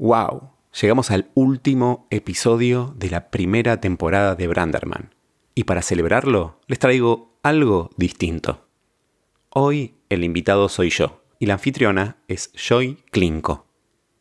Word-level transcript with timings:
¡Wow! 0.00 0.48
Llegamos 0.80 1.10
al 1.10 1.30
último 1.34 2.06
episodio 2.08 2.94
de 2.96 3.10
la 3.10 3.28
primera 3.28 3.82
temporada 3.82 4.34
de 4.34 4.46
Branderman. 4.46 5.14
Y 5.54 5.64
para 5.64 5.82
celebrarlo, 5.82 6.58
les 6.68 6.78
traigo 6.78 7.36
algo 7.42 7.90
distinto. 7.98 8.66
Hoy 9.50 9.96
el 10.08 10.24
invitado 10.24 10.70
soy 10.70 10.88
yo, 10.88 11.22
y 11.38 11.44
la 11.44 11.52
anfitriona 11.52 12.16
es 12.28 12.50
Joy 12.54 12.96
Klinko. 13.10 13.66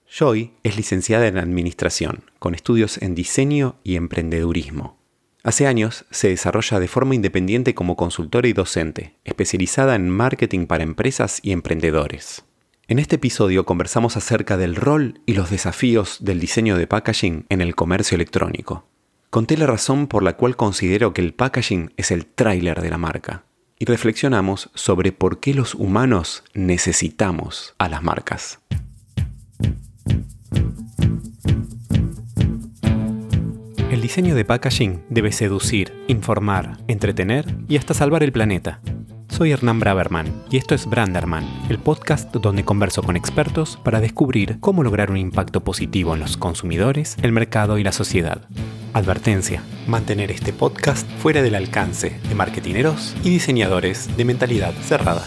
Joy 0.06 0.52
es 0.64 0.76
licenciada 0.76 1.28
en 1.28 1.38
Administración, 1.38 2.26
con 2.40 2.56
estudios 2.56 3.02
en 3.02 3.16
Diseño 3.16 3.78
y 3.82 3.96
Emprendedurismo. 3.96 4.98
Hace 5.44 5.66
años 5.66 6.04
se 6.12 6.28
desarrolla 6.28 6.82
de 6.82 6.90
forma 6.90 7.16
independiente 7.16 7.74
como 7.74 7.96
consultora 7.96 8.50
y 8.50 8.54
docente, 8.54 9.16
especializada 9.24 9.96
en 9.96 10.10
marketing 10.10 10.66
para 10.66 10.84
empresas 10.84 11.40
y 11.42 11.54
emprendedores. 11.54 12.44
En 12.90 12.98
este 12.98 13.18
episodio 13.18 13.68
conversamos 13.68 14.18
acerca 14.18 14.58
del 14.58 14.76
rol 14.76 15.22
y 15.28 15.34
los 15.34 15.52
desafíos 15.52 16.18
del 16.22 16.40
diseño 16.40 16.76
de 16.76 16.88
packaging 16.88 17.46
en 17.50 17.62
el 17.62 17.76
comercio 17.76 18.16
electrónico. 18.16 18.88
Conté 19.30 19.58
la 19.58 19.68
razón 19.68 20.08
por 20.08 20.24
la 20.24 20.34
cual 20.38 20.56
considero 20.56 21.14
que 21.14 21.22
el 21.22 21.36
packaging 21.36 21.94
es 21.98 22.10
el 22.10 22.26
tráiler 22.26 22.82
de 22.82 22.90
la 22.90 22.98
marca 22.98 23.44
y 23.78 23.86
reflexionamos 23.86 24.72
sobre 24.74 25.12
por 25.12 25.40
qué 25.40 25.54
los 25.54 25.76
humanos 25.76 26.44
necesitamos 26.56 27.76
a 27.78 27.90
las 27.90 28.02
marcas. 28.02 28.60
El 33.92 34.02
diseño 34.02 34.34
de 34.34 34.46
packaging 34.46 35.04
debe 35.12 35.32
seducir, 35.32 35.94
informar, 36.08 36.80
entretener 36.88 37.46
y 37.68 37.78
hasta 37.78 37.94
salvar 37.94 38.24
el 38.24 38.32
planeta. 38.32 38.82
Soy 39.40 39.54
Hernán 39.54 39.80
Braverman 39.80 40.44
y 40.50 40.58
esto 40.58 40.76
es 40.76 40.86
Branderman, 40.86 41.48
el 41.70 41.80
podcast 41.80 42.30
donde 42.36 42.66
converso 42.66 43.02
con 43.02 43.16
expertos 43.16 43.80
para 43.86 44.02
descubrir 44.02 44.60
cómo 44.60 44.84
lograr 44.84 45.12
un 45.12 45.16
impacto 45.16 45.64
positivo 45.64 46.14
en 46.14 46.20
los 46.20 46.36
consumidores, 46.36 47.16
el 47.22 47.32
mercado 47.32 47.78
y 47.78 47.84
la 47.86 47.94
sociedad. 47.94 48.42
Advertencia, 48.92 49.64
mantener 49.88 50.30
este 50.30 50.52
podcast 50.52 51.10
fuera 51.22 51.42
del 51.42 51.56
alcance 51.56 52.20
de 52.28 52.36
marketineros 52.36 53.16
y 53.24 53.30
diseñadores 53.30 54.18
de 54.18 54.26
mentalidad 54.26 54.74
cerrada. 54.74 55.26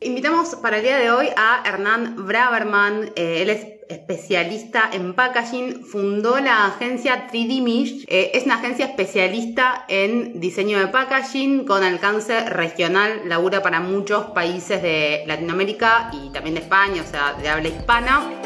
Invitamos 0.00 0.54
para 0.54 0.78
el 0.78 0.84
día 0.84 0.96
de 0.96 1.10
hoy 1.10 1.28
a 1.36 1.62
Hernán 1.66 2.26
Braverman. 2.26 3.10
Eh, 3.14 3.42
él 3.42 3.50
es 3.50 3.81
especialista 3.92 4.90
en 4.92 5.14
packaging, 5.14 5.84
fundó 5.84 6.40
la 6.40 6.66
agencia 6.66 7.28
3D 7.30 7.62
Mish. 7.62 8.04
Eh, 8.08 8.32
es 8.34 8.44
una 8.44 8.56
agencia 8.56 8.86
especialista 8.86 9.84
en 9.88 10.40
diseño 10.40 10.78
de 10.78 10.88
packaging 10.88 11.64
con 11.64 11.82
alcance 11.82 12.48
regional, 12.48 13.22
labura 13.26 13.62
para 13.62 13.80
muchos 13.80 14.26
países 14.26 14.82
de 14.82 15.24
Latinoamérica 15.26 16.10
y 16.12 16.30
también 16.30 16.54
de 16.54 16.62
España, 16.62 17.02
o 17.02 17.10
sea, 17.10 17.34
de 17.34 17.48
habla 17.48 17.68
hispana. 17.68 18.41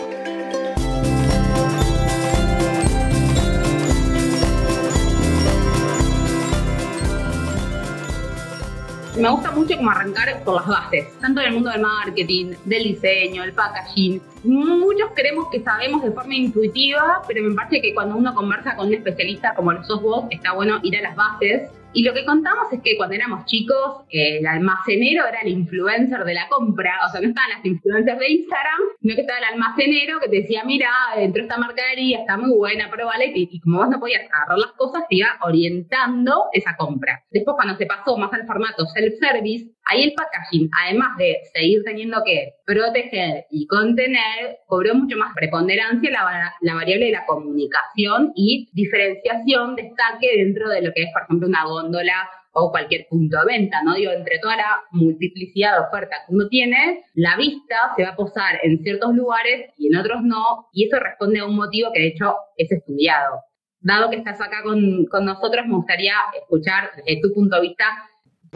Me 9.19 9.31
gusta 9.31 9.51
mucho 9.51 9.77
como 9.77 9.91
arrancar 9.91 10.43
por 10.45 10.57
las 10.57 10.67
bases, 10.67 11.19
tanto 11.21 11.41
en 11.41 11.47
el 11.49 11.55
mundo 11.55 11.71
del 11.71 11.81
marketing, 11.81 12.55
del 12.65 12.83
diseño, 12.83 13.45
el 13.45 13.53
packaging. 13.53 14.21
Muchos 14.45 15.11
creemos 15.15 15.47
que 15.51 15.61
sabemos 15.61 16.03
de 16.03 16.11
forma 16.11 16.35
intuitiva, 16.35 17.23
pero 17.27 17.43
me 17.43 17.55
parece 17.55 17.81
que 17.81 17.95
cuando 17.95 18.17
uno 18.17 18.35
conversa 18.35 18.77
con 18.77 18.89
un 18.89 18.95
especialista 18.95 19.55
como 19.55 19.73
lo 19.73 19.83
sos 19.85 20.03
vos, 20.03 20.25
está 20.31 20.53
bueno 20.53 20.81
ir 20.83 20.97
a 20.99 21.03
las 21.03 21.17
bases 21.17 21.71
y 21.97 22.03
lo 22.03 22.13
que 22.13 22.27
contamos 22.27 22.71
es 22.73 22.83
que 22.83 22.95
cuando 22.99 23.15
éramos 23.15 23.47
chicos, 23.47 24.05
el 24.11 24.47
almacenero 24.47 25.27
era 25.27 25.41
el 25.41 25.49
influencer 25.49 26.25
de 26.25 26.35
la 26.35 26.47
compra, 26.51 26.93
o 27.07 27.11
sea, 27.11 27.23
no 27.23 27.29
estaban 27.29 27.51
las 27.57 27.65
influencers 27.65 28.19
de 28.19 28.31
Instagram, 28.33 28.81
sino 29.07 29.15
que 29.15 29.21
estaba 29.21 29.39
el 29.39 29.45
almacenero 29.45 30.19
que 30.19 30.29
te 30.29 30.37
decía, 30.41 30.65
mira, 30.65 30.91
dentro 31.15 31.41
de 31.41 31.49
esta 31.49 31.59
mercadería 31.59 32.19
está 32.19 32.37
muy 32.37 32.51
buena, 32.51 32.91
pruébala, 32.91 33.25
y, 33.25 33.49
y 33.53 33.61
como 33.61 33.79
vos 33.79 33.89
no 33.89 34.01
podías 34.01 34.29
agarrar 34.33 34.59
las 34.59 34.73
cosas, 34.73 35.05
te 35.09 35.15
iba 35.15 35.29
orientando 35.43 36.47
esa 36.53 36.77
compra. 36.77 37.23
Después, 37.31 37.55
cuando 37.55 37.77
se 37.77 37.87
pasó 37.87 38.17
más 38.17 38.33
al 38.33 38.49
formato 38.49 38.85
self-service, 38.87 39.77
Ahí 39.89 40.03
el 40.03 40.15
packaging, 40.15 40.69
además 40.83 41.17
de 41.17 41.39
seguir 41.55 41.85
teniendo 41.85 42.21
que 42.25 42.55
proteger 42.65 43.45
y 43.51 43.69
contener, 43.69 44.59
cobró 44.67 44.97
mucho 44.97 45.17
más 45.17 45.33
preponderancia 45.33 46.11
la, 46.11 46.75
variable 46.75 47.07
de 47.07 47.13
la 47.13 47.25
comunicación 47.25 48.33
y 48.35 48.69
diferenciación, 48.73 49.77
destaque 49.77 50.39
dentro 50.39 50.69
de 50.71 50.83
lo 50.83 50.93
que 50.93 51.05
es, 51.05 51.11
por 51.13 51.23
ejemplo, 51.23 51.47
una 51.47 51.65
góndola 51.67 52.29
o 52.57 52.71
cualquier 52.71 53.07
punto 53.09 53.39
de 53.39 53.59
venta, 53.59 53.83
¿no? 53.85 53.95
Digo, 53.95 54.13
entre 54.13 54.39
toda 54.39 54.57
la 54.57 54.81
multiplicidad 54.91 55.75
de 55.75 55.87
ofertas 55.87 56.21
que 56.27 56.35
uno 56.35 56.49
tiene, 56.49 57.05
la 57.15 57.37
vista 57.37 57.77
se 57.97 58.03
va 58.03 58.11
a 58.11 58.17
posar 58.17 58.59
en 58.63 58.83
ciertos 58.83 59.15
lugares 59.15 59.73
y 59.77 59.89
en 59.89 59.97
otros 59.97 60.23
no, 60.23 60.69
y 60.73 60.87
eso 60.87 60.99
responde 60.99 61.41
a 61.41 61.47
un 61.47 61.57
motivo 61.57 61.93
que 61.93 62.01
de 62.01 62.09
hecho 62.09 62.35
es 62.57 62.73
estudiado. 62.73 63.41
Dado 63.81 64.11
que 64.11 64.17
estás 64.17 64.41
acá 64.41 64.63
con, 64.63 65.05
con 65.07 65.25
nosotros, 65.25 65.67
me 65.67 65.75
gustaría 65.75 66.15
escuchar 66.41 66.91
desde 66.97 67.21
tu 67.21 67.33
punto 67.33 67.57
de 67.57 67.63
vista 67.63 67.85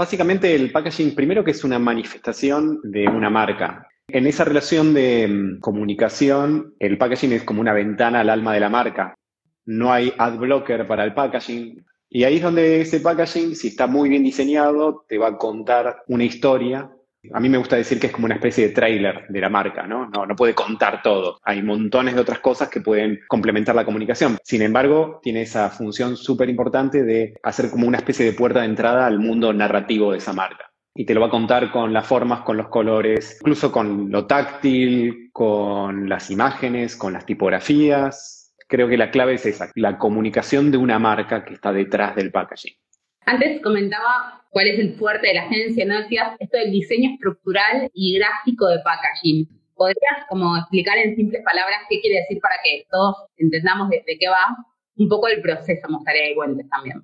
Básicamente 0.01 0.55
el 0.55 0.73
packaging, 0.73 1.15
primero 1.15 1.45
que 1.45 1.51
es 1.51 1.65
una 1.65 1.79
manifestación 1.79 2.81
de 2.83 3.07
una 3.07 3.29
marca. 3.29 3.87
En 4.09 4.27
esa 4.27 4.45
relación 4.45 4.95
de 4.95 5.29
mm, 5.29 5.61
comunicación, 5.61 6.75
el 6.79 6.97
packaging 6.97 7.33
es 7.33 7.43
como 7.43 7.61
una 7.61 7.73
ventana 7.73 8.21
al 8.21 8.31
alma 8.31 8.55
de 8.55 8.61
la 8.61 8.71
marca. 8.71 9.15
No 9.67 9.93
hay 9.93 10.13
ad 10.17 10.39
blocker 10.39 10.87
para 10.87 11.05
el 11.05 11.13
packaging. 11.13 11.85
Y 12.11 12.25
ahí 12.25 12.37
es 12.37 12.43
donde 12.43 12.81
ese 12.81 13.01
packaging, 13.01 13.55
si 13.55 13.69
está 13.69 13.87
muy 13.87 14.09
bien 14.09 14.25
diseñado, 14.25 15.05
te 15.09 15.17
va 15.17 15.29
a 15.29 15.39
contar 15.39 16.03
una 16.09 16.25
historia 16.25 16.91
a 17.33 17.41
mí 17.41 17.49
me 17.49 17.59
gusta 17.59 17.77
decir 17.77 18.01
que 18.01 18.07
es 18.07 18.13
como 18.13 18.25
una 18.25 18.37
especie 18.37 18.69
de 18.69 18.75
trailer 18.75 19.27
de 19.29 19.41
la 19.41 19.51
marca, 19.51 19.87
¿no? 19.87 20.09
¿no? 20.09 20.25
No 20.25 20.37
puede 20.37 20.55
contar 20.55 21.03
todo. 21.03 21.39
Hay 21.45 21.63
montones 21.63 22.15
de 22.15 22.21
otras 22.21 22.39
cosas 22.41 22.69
que 22.69 22.81
pueden 22.81 23.21
complementar 23.29 23.75
la 23.75 23.85
comunicación. 23.85 24.39
Sin 24.43 24.63
embargo, 24.63 25.21
tiene 25.23 25.43
esa 25.43 25.69
función 25.69 26.17
súper 26.17 26.49
importante 26.49 27.03
de 27.03 27.35
hacer 27.43 27.71
como 27.71 27.87
una 27.87 27.99
especie 27.99 28.25
de 28.25 28.33
puerta 28.33 28.61
de 28.61 28.67
entrada 28.67 29.07
al 29.07 29.19
mundo 29.19 29.53
narrativo 29.53 30.13
de 30.13 30.19
esa 30.19 30.33
marca. 30.33 30.71
Y 30.95 31.05
te 31.05 31.15
lo 31.15 31.21
va 31.21 31.29
a 31.29 31.31
contar 31.31 31.71
con 31.71 31.93
las 31.93 32.07
formas, 32.07 32.41
con 32.41 32.57
los 32.57 32.69
colores, 32.69 33.39
incluso 33.41 33.71
con 33.71 34.11
lo 34.11 34.27
táctil, 34.27 35.31
con 35.33 36.09
las 36.09 36.31
imágenes, 36.31 36.97
con 36.97 37.13
las 37.13 37.27
tipografías. 37.27 38.40
Creo 38.71 38.87
que 38.87 38.97
la 38.97 39.11
clave 39.11 39.35
es 39.35 39.45
esa, 39.47 39.69
la 39.75 39.99
comunicación 39.99 40.71
de 40.71 40.79
una 40.79 41.01
marca 41.01 41.45
que 41.45 41.55
está 41.55 41.73
detrás 41.73 42.15
del 42.15 42.31
packaging. 42.31 42.73
Antes 43.27 43.61
comentaba 43.63 44.45
cuál 44.51 44.69
es 44.69 44.79
el 44.79 44.95
fuerte 44.95 45.27
de 45.27 45.35
la 45.35 45.43
agencia, 45.43 45.85
¿no? 45.85 45.99
Decías 45.99 46.37
esto 46.39 46.57
del 46.57 46.71
diseño 46.71 47.11
estructural 47.11 47.91
y 47.93 48.17
gráfico 48.17 48.69
de 48.69 48.79
packaging. 48.79 49.49
¿Podrías 49.75 50.25
como 50.29 50.57
explicar 50.57 50.99
en 50.99 51.17
simples 51.17 51.43
palabras 51.45 51.81
qué 51.89 52.01
quiere 52.01 52.21
decir 52.21 52.39
para 52.41 52.55
que 52.63 52.85
todos 52.89 53.17
entendamos 53.39 53.89
de, 53.91 54.05
qué 54.07 54.29
va? 54.29 54.57
Un 54.95 55.09
poco 55.09 55.27
el 55.27 55.43
proceso, 55.43 55.89
que 55.89 56.35
cuentes 56.37 56.69
también. 56.69 57.03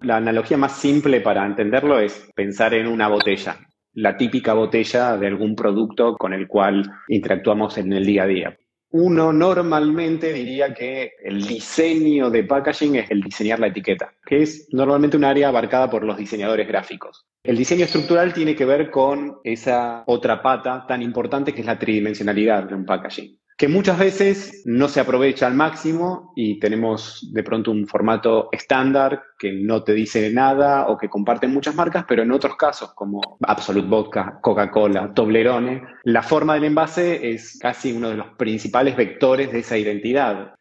La 0.00 0.16
analogía 0.16 0.56
más 0.56 0.80
simple 0.80 1.20
para 1.20 1.44
entenderlo 1.44 1.98
es 1.98 2.26
pensar 2.34 2.72
en 2.72 2.86
una 2.86 3.08
botella, 3.08 3.58
la 3.92 4.16
típica 4.16 4.54
botella 4.54 5.18
de 5.18 5.26
algún 5.26 5.54
producto 5.56 6.16
con 6.16 6.32
el 6.32 6.48
cual 6.48 6.90
interactuamos 7.08 7.76
en 7.76 7.92
el 7.92 8.06
día 8.06 8.22
a 8.22 8.26
día. 8.26 8.58
Uno 8.92 9.32
normalmente 9.32 10.32
diría 10.32 10.74
que 10.74 11.12
el 11.24 11.46
diseño 11.46 12.28
de 12.28 12.44
packaging 12.44 12.96
es 12.96 13.10
el 13.10 13.22
diseñar 13.22 13.58
la 13.58 13.68
etiqueta, 13.68 14.12
que 14.24 14.42
es 14.42 14.68
normalmente 14.70 15.16
un 15.16 15.24
área 15.24 15.48
abarcada 15.48 15.88
por 15.88 16.04
los 16.04 16.16
diseñadores 16.16 16.68
gráficos. 16.68 17.24
El 17.42 17.56
diseño 17.56 17.86
estructural 17.86 18.34
tiene 18.34 18.54
que 18.54 18.66
ver 18.66 18.90
con 18.90 19.38
esa 19.44 20.04
otra 20.06 20.42
pata 20.42 20.84
tan 20.86 21.00
importante 21.00 21.54
que 21.54 21.62
es 21.62 21.66
la 21.66 21.78
tridimensionalidad 21.78 22.64
de 22.64 22.74
un 22.74 22.84
packaging 22.84 23.41
que 23.62 23.68
muchas 23.68 23.96
veces 23.96 24.62
no 24.64 24.88
se 24.88 24.98
aprovecha 24.98 25.46
al 25.46 25.54
máximo 25.54 26.32
y 26.34 26.58
tenemos 26.58 27.28
de 27.32 27.44
pronto 27.44 27.70
un 27.70 27.86
formato 27.86 28.48
estándar 28.50 29.22
que 29.38 29.52
no 29.52 29.84
te 29.84 29.92
dice 29.92 30.32
nada 30.32 30.88
o 30.88 30.98
que 30.98 31.08
comparten 31.08 31.54
muchas 31.54 31.76
marcas, 31.76 32.04
pero 32.08 32.24
en 32.24 32.32
otros 32.32 32.56
casos 32.56 32.92
como 32.92 33.20
Absolute 33.40 33.86
Vodka, 33.86 34.40
Coca-Cola, 34.42 35.14
Toblerone, 35.14 35.80
la 36.02 36.24
forma 36.24 36.54
del 36.54 36.64
envase 36.64 37.30
es 37.30 37.56
casi 37.60 37.92
uno 37.92 38.08
de 38.08 38.16
los 38.16 38.34
principales 38.36 38.96
vectores 38.96 39.52
de 39.52 39.60
esa 39.60 39.78
identidad. 39.78 40.56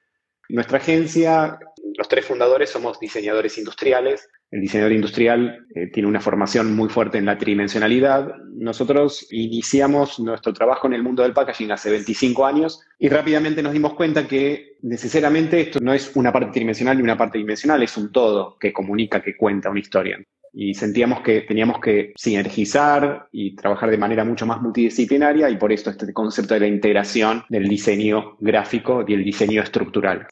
Nuestra 0.50 0.78
agencia, 0.78 1.58
los 1.98 2.08
tres 2.08 2.28
fundadores 2.28 2.70
somos 2.70 3.00
diseñadores 3.00 3.58
industriales 3.58 4.30
el 4.52 4.60
diseñador 4.60 4.92
industrial 4.92 5.66
eh, 5.74 5.88
tiene 5.88 6.10
una 6.10 6.20
formación 6.20 6.76
muy 6.76 6.90
fuerte 6.90 7.18
en 7.18 7.26
la 7.26 7.38
tridimensionalidad. 7.38 8.36
Nosotros 8.54 9.28
iniciamos 9.32 10.20
nuestro 10.20 10.52
trabajo 10.52 10.88
en 10.88 10.94
el 10.94 11.04
mundo 11.04 11.24
del 11.24 11.32
packaging 11.32 11.72
hace 11.72 11.90
25 11.90 12.46
años 12.46 12.82
y 13.00 13.08
rápidamente 13.08 13.64
nos 13.64 13.72
dimos 13.72 13.94
cuenta 13.94 14.28
que 14.28 14.76
necesariamente 14.82 15.62
esto 15.62 15.80
no 15.80 15.94
es 15.94 16.12
una 16.16 16.34
parte 16.34 16.52
tridimensional 16.52 17.00
y 17.00 17.02
una 17.02 17.18
parte 17.18 17.38
dimensional, 17.38 17.82
es 17.82 17.96
un 17.96 18.12
todo 18.12 18.58
que 18.60 18.74
comunica, 18.74 19.22
que 19.22 19.38
cuenta 19.38 19.70
una 19.70 19.80
historia. 19.80 20.20
Y 20.54 20.74
sentíamos 20.74 21.22
que 21.22 21.42
teníamos 21.42 21.80
que 21.80 22.12
sinergizar 22.18 23.30
y 23.32 23.56
trabajar 23.56 23.90
de 23.90 23.98
manera 23.98 24.26
mucho 24.26 24.46
más 24.46 24.62
multidisciplinaria 24.62 25.50
y 25.50 25.56
por 25.56 25.72
esto 25.72 25.92
este 25.92 26.12
concepto 26.12 26.56
de 26.56 26.60
la 26.60 26.68
integración 26.68 27.46
del 27.48 27.70
diseño 27.70 28.36
gráfico 28.42 29.06
y 29.08 29.14
el 29.14 29.24
diseño 29.24 29.62
estructural. 29.62 30.28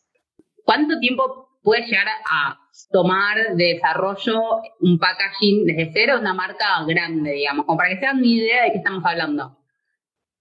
¿Cuánto 0.66 1.00
tiempo 1.00 1.49
puede 1.62 1.86
llegar 1.86 2.08
a 2.08 2.58
tomar 2.92 3.56
de 3.56 3.74
desarrollo 3.76 4.62
un 4.80 4.98
packaging 5.00 5.66
desde 5.66 5.92
cero 5.94 6.18
una 6.20 6.34
marca 6.34 6.84
grande, 6.88 7.32
digamos, 7.34 7.66
como 7.66 7.78
para 7.78 7.90
que 7.90 8.00
se 8.00 8.06
hagan 8.06 8.24
idea 8.24 8.64
de 8.64 8.72
qué 8.72 8.78
estamos 8.78 9.04
hablando? 9.06 9.58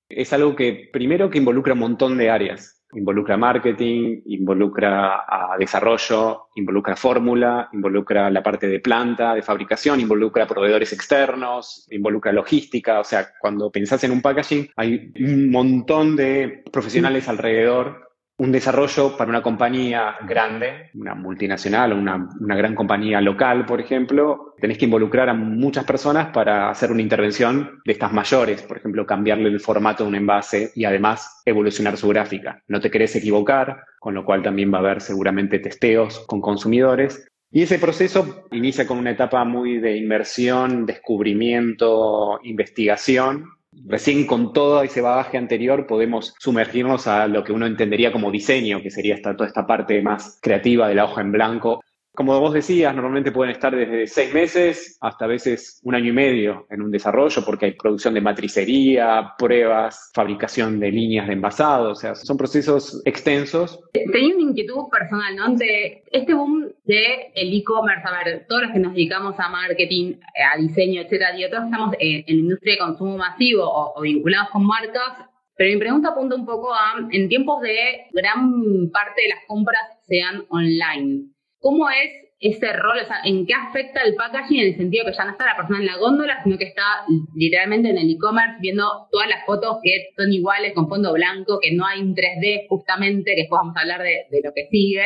Es 0.08 0.32
algo 0.32 0.56
que 0.56 0.88
primero 0.92 1.28
que 1.30 1.38
involucra 1.38 1.74
un 1.74 1.80
montón 1.80 2.16
de 2.16 2.30
áreas. 2.30 2.74
Involucra 2.94 3.36
marketing, 3.36 4.22
involucra 4.24 5.16
a 5.28 5.58
desarrollo, 5.58 6.46
involucra 6.54 6.96
fórmula, 6.96 7.68
involucra 7.74 8.30
la 8.30 8.42
parte 8.42 8.66
de 8.66 8.80
planta, 8.80 9.34
de 9.34 9.42
fabricación, 9.42 10.00
involucra 10.00 10.46
proveedores 10.46 10.94
externos, 10.94 11.86
involucra 11.90 12.32
logística. 12.32 13.00
O 13.00 13.04
sea, 13.04 13.28
cuando 13.38 13.70
pensás 13.70 14.02
en 14.04 14.12
un 14.12 14.22
packaging, 14.22 14.70
hay 14.76 15.12
un 15.20 15.50
montón 15.50 16.16
de 16.16 16.64
profesionales 16.72 17.28
alrededor 17.28 18.07
un 18.38 18.52
desarrollo 18.52 19.16
para 19.16 19.30
una 19.30 19.42
compañía 19.42 20.14
grande, 20.24 20.90
una 20.94 21.16
multinacional 21.16 21.92
o 21.92 21.96
una, 21.96 22.28
gran 22.56 22.76
compañía 22.76 23.20
local, 23.20 23.66
por 23.66 23.80
ejemplo, 23.80 24.54
tenés 24.60 24.78
que 24.78 24.84
involucrar 24.84 25.28
a 25.28 25.34
muchas 25.34 25.84
personas 25.84 26.28
para 26.28 26.70
hacer 26.70 26.92
una 26.92 27.02
intervención 27.02 27.80
de 27.84 27.92
estas 27.92 28.12
mayores, 28.12 28.62
por 28.62 28.76
ejemplo, 28.76 29.04
cambiarle 29.04 29.48
el 29.48 29.58
formato 29.58 30.04
de 30.04 30.10
un 30.10 30.14
envase 30.14 30.70
y 30.76 30.84
además 30.84 31.42
evolucionar 31.44 31.96
su 31.96 32.08
gráfica. 32.08 32.62
No 32.68 32.80
te 32.80 32.92
querés 32.92 33.16
equivocar, 33.16 33.82
con 33.98 34.14
lo 34.14 34.24
cual 34.24 34.40
también 34.42 34.72
va 34.72 34.78
a 34.78 34.82
haber 34.82 35.00
seguramente 35.00 35.58
testeos 35.58 36.24
con 36.28 36.40
consumidores. 36.40 37.28
Y 37.50 37.62
ese 37.62 37.80
proceso 37.80 38.46
inicia 38.52 38.86
con 38.86 38.98
una 38.98 39.10
etapa 39.10 39.44
muy 39.44 39.78
de 39.78 39.96
inmersión, 39.96 40.86
descubrimiento, 40.86 42.38
investigación, 42.44 43.57
Recién 43.86 44.26
con 44.26 44.52
todo 44.52 44.82
ese 44.82 45.00
bagaje 45.00 45.38
anterior 45.38 45.86
podemos 45.86 46.34
sumergirnos 46.38 47.06
a 47.06 47.26
lo 47.28 47.44
que 47.44 47.52
uno 47.52 47.66
entendería 47.66 48.12
como 48.12 48.30
diseño, 48.30 48.82
que 48.82 48.90
sería 48.90 49.14
esta, 49.14 49.36
toda 49.36 49.48
esta 49.48 49.66
parte 49.66 50.02
más 50.02 50.38
creativa 50.42 50.88
de 50.88 50.94
la 50.94 51.04
hoja 51.04 51.20
en 51.20 51.32
blanco 51.32 51.80
como 52.14 52.40
vos 52.40 52.52
decías, 52.52 52.94
normalmente 52.94 53.30
pueden 53.30 53.52
estar 53.52 53.74
desde 53.74 54.06
seis 54.06 54.34
meses 54.34 54.98
hasta 55.00 55.24
a 55.24 55.28
veces 55.28 55.80
un 55.84 55.94
año 55.94 56.08
y 56.08 56.12
medio 56.12 56.66
en 56.68 56.82
un 56.82 56.90
desarrollo 56.90 57.44
porque 57.44 57.66
hay 57.66 57.72
producción 57.72 58.12
de 58.14 58.20
matricería, 58.20 59.34
pruebas, 59.38 60.10
fabricación 60.14 60.80
de 60.80 60.90
líneas 60.90 61.28
de 61.28 61.34
envasado, 61.34 61.92
o 61.92 61.94
sea, 61.94 62.14
son 62.16 62.36
procesos 62.36 63.00
extensos. 63.04 63.80
Tenía 63.92 64.34
una 64.34 64.50
inquietud 64.50 64.88
personal, 64.90 65.36
¿no? 65.36 65.54
De 65.54 66.02
este 66.10 66.34
boom 66.34 66.72
de 66.84 67.30
el 67.34 67.56
e-commerce, 67.56 68.08
a 68.08 68.24
ver, 68.24 68.46
todos 68.48 68.62
los 68.62 68.72
que 68.72 68.80
nos 68.80 68.94
dedicamos 68.94 69.38
a 69.38 69.48
marketing, 69.48 70.14
a 70.52 70.58
diseño, 70.58 71.02
etcétera, 71.02 71.38
y 71.38 71.44
otros 71.44 71.66
estamos 71.66 71.94
en, 72.00 72.24
la 72.26 72.32
industria 72.32 72.72
de 72.72 72.78
consumo 72.78 73.16
masivo 73.16 73.62
o, 73.64 73.92
o 73.96 74.00
vinculados 74.00 74.48
con 74.50 74.66
marcas, 74.66 75.28
pero 75.56 75.72
mi 75.72 75.78
pregunta 75.78 76.10
apunta 76.10 76.36
un 76.36 76.46
poco 76.46 76.72
a, 76.72 76.94
en 77.10 77.28
tiempos 77.28 77.60
de 77.60 78.06
gran 78.12 78.90
parte 78.92 79.22
de 79.22 79.28
las 79.28 79.44
compras 79.46 79.82
sean 80.06 80.44
online, 80.48 81.28
¿Cómo 81.60 81.88
es 81.90 82.10
ese 82.40 82.72
rol? 82.72 82.98
O 83.02 83.06
sea, 83.06 83.20
¿en 83.24 83.46
qué 83.46 83.54
afecta 83.54 84.02
el 84.02 84.14
packaging 84.14 84.60
en 84.60 84.66
el 84.68 84.76
sentido 84.76 85.04
que 85.04 85.12
ya 85.12 85.24
no 85.24 85.32
está 85.32 85.46
la 85.46 85.56
persona 85.56 85.80
en 85.80 85.86
la 85.86 85.96
góndola, 85.96 86.42
sino 86.42 86.56
que 86.56 86.64
está 86.64 87.04
literalmente 87.34 87.90
en 87.90 87.98
el 87.98 88.10
e-commerce 88.10 88.58
viendo 88.60 89.08
todas 89.10 89.28
las 89.28 89.44
fotos 89.44 89.78
que 89.82 90.08
son 90.16 90.32
iguales 90.32 90.72
con 90.74 90.88
fondo 90.88 91.12
blanco, 91.12 91.58
que 91.60 91.72
no 91.72 91.84
hay 91.86 92.00
un 92.00 92.14
3D 92.14 92.66
justamente, 92.68 93.34
que 93.34 93.42
después 93.42 93.58
vamos 93.60 93.76
a 93.76 93.80
hablar 93.80 94.02
de, 94.02 94.40
lo 94.42 94.52
que 94.54 94.68
sigue? 94.70 95.04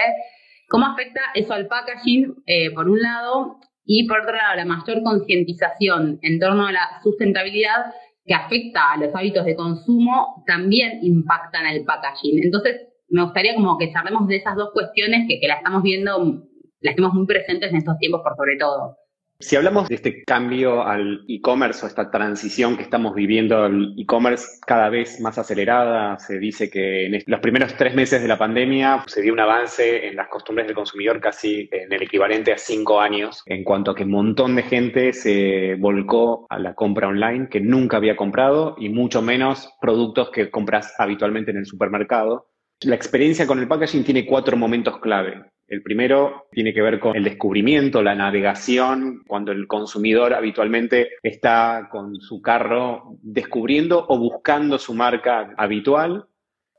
¿Cómo 0.69 0.87
afecta 0.87 1.20
eso 1.34 1.54
al 1.54 1.66
packaging, 1.66 2.43
eh, 2.46 2.70
por 2.70 2.88
un 2.88 3.00
lado, 3.00 3.58
y 3.84 4.06
por 4.06 4.20
otro 4.20 4.34
lado, 4.34 4.56
la 4.56 4.64
mayor 4.64 5.02
concientización 5.02 6.19
en 6.22 6.38
torno 6.38 6.66
a 6.66 6.72
la 6.72 7.00
sustentabilidad 7.02 7.93
que 8.25 8.34
afecta 8.34 8.93
a 8.93 8.96
los 8.96 9.14
hábitos 9.14 9.44
de 9.44 9.56
consumo 9.56 10.44
también 10.46 11.00
impactan 11.02 11.66
al 11.66 11.82
packaging. 11.84 12.44
Entonces, 12.44 12.91
me 13.12 13.22
gustaría 13.22 13.54
como 13.54 13.78
que 13.78 13.92
charlemos 13.92 14.26
de 14.26 14.36
esas 14.36 14.56
dos 14.56 14.70
cuestiones 14.72 15.26
que, 15.28 15.38
que 15.38 15.46
la 15.46 15.54
estamos 15.54 15.82
viendo, 15.82 16.42
las 16.80 16.94
tenemos 16.94 17.14
muy 17.14 17.26
presentes 17.26 17.70
en 17.70 17.76
estos 17.76 17.98
tiempos 17.98 18.22
por 18.22 18.34
sobre 18.36 18.56
todo. 18.56 18.96
Si 19.42 19.56
hablamos 19.56 19.88
de 19.88 19.96
este 19.96 20.22
cambio 20.22 20.84
al 20.84 21.24
e-commerce 21.26 21.84
o 21.84 21.88
esta 21.88 22.12
transición 22.12 22.76
que 22.76 22.84
estamos 22.84 23.12
viviendo 23.12 23.64
al 23.64 23.92
e-commerce 23.98 24.60
cada 24.64 24.88
vez 24.88 25.20
más 25.20 25.36
acelerada, 25.36 26.16
se 26.20 26.38
dice 26.38 26.70
que 26.70 27.06
en 27.06 27.20
los 27.26 27.40
primeros 27.40 27.74
tres 27.76 27.92
meses 27.92 28.22
de 28.22 28.28
la 28.28 28.38
pandemia 28.38 29.02
se 29.08 29.20
dio 29.20 29.32
un 29.32 29.40
avance 29.40 30.06
en 30.06 30.14
las 30.14 30.28
costumbres 30.28 30.68
del 30.68 30.76
consumidor 30.76 31.20
casi 31.20 31.68
en 31.72 31.92
el 31.92 32.02
equivalente 32.04 32.52
a 32.52 32.56
cinco 32.56 33.00
años, 33.00 33.42
en 33.46 33.64
cuanto 33.64 33.90
a 33.90 33.94
que 33.96 34.04
un 34.04 34.12
montón 34.12 34.54
de 34.54 34.62
gente 34.62 35.12
se 35.12 35.74
volcó 35.74 36.46
a 36.48 36.60
la 36.60 36.74
compra 36.74 37.08
online 37.08 37.48
que 37.50 37.60
nunca 37.60 37.96
había 37.96 38.14
comprado 38.14 38.76
y 38.78 38.90
mucho 38.90 39.22
menos 39.22 39.74
productos 39.80 40.30
que 40.30 40.52
compras 40.52 40.94
habitualmente 40.98 41.50
en 41.50 41.56
el 41.56 41.66
supermercado. 41.66 42.51
La 42.84 42.96
experiencia 42.96 43.46
con 43.46 43.58
el 43.58 43.69
packaging 43.69 44.05
tiene 44.05 44.26
cuatro 44.26 44.56
momentos 44.56 44.99
clave. 44.99 45.44
El 45.69 45.82
primero 45.82 46.49
tiene 46.50 46.75
que 46.75 46.82
ver 46.82 46.99
con 46.99 47.17
el 47.17 47.25
descubrimiento, 47.25 48.02
la 48.02 48.14
navegación, 48.14 49.23
cuando 49.26 49.52
el 49.52 49.67
consumidor 49.67 50.34
habitualmente 50.34 51.12
está 51.23 51.88
con 51.90 52.20
su 52.20 52.43
carro 52.43 53.17
descubriendo 53.23 54.05
o 54.08 54.19
buscando 54.19 54.79
su 54.79 54.94
marca 54.94 55.55
habitual. 55.56 56.26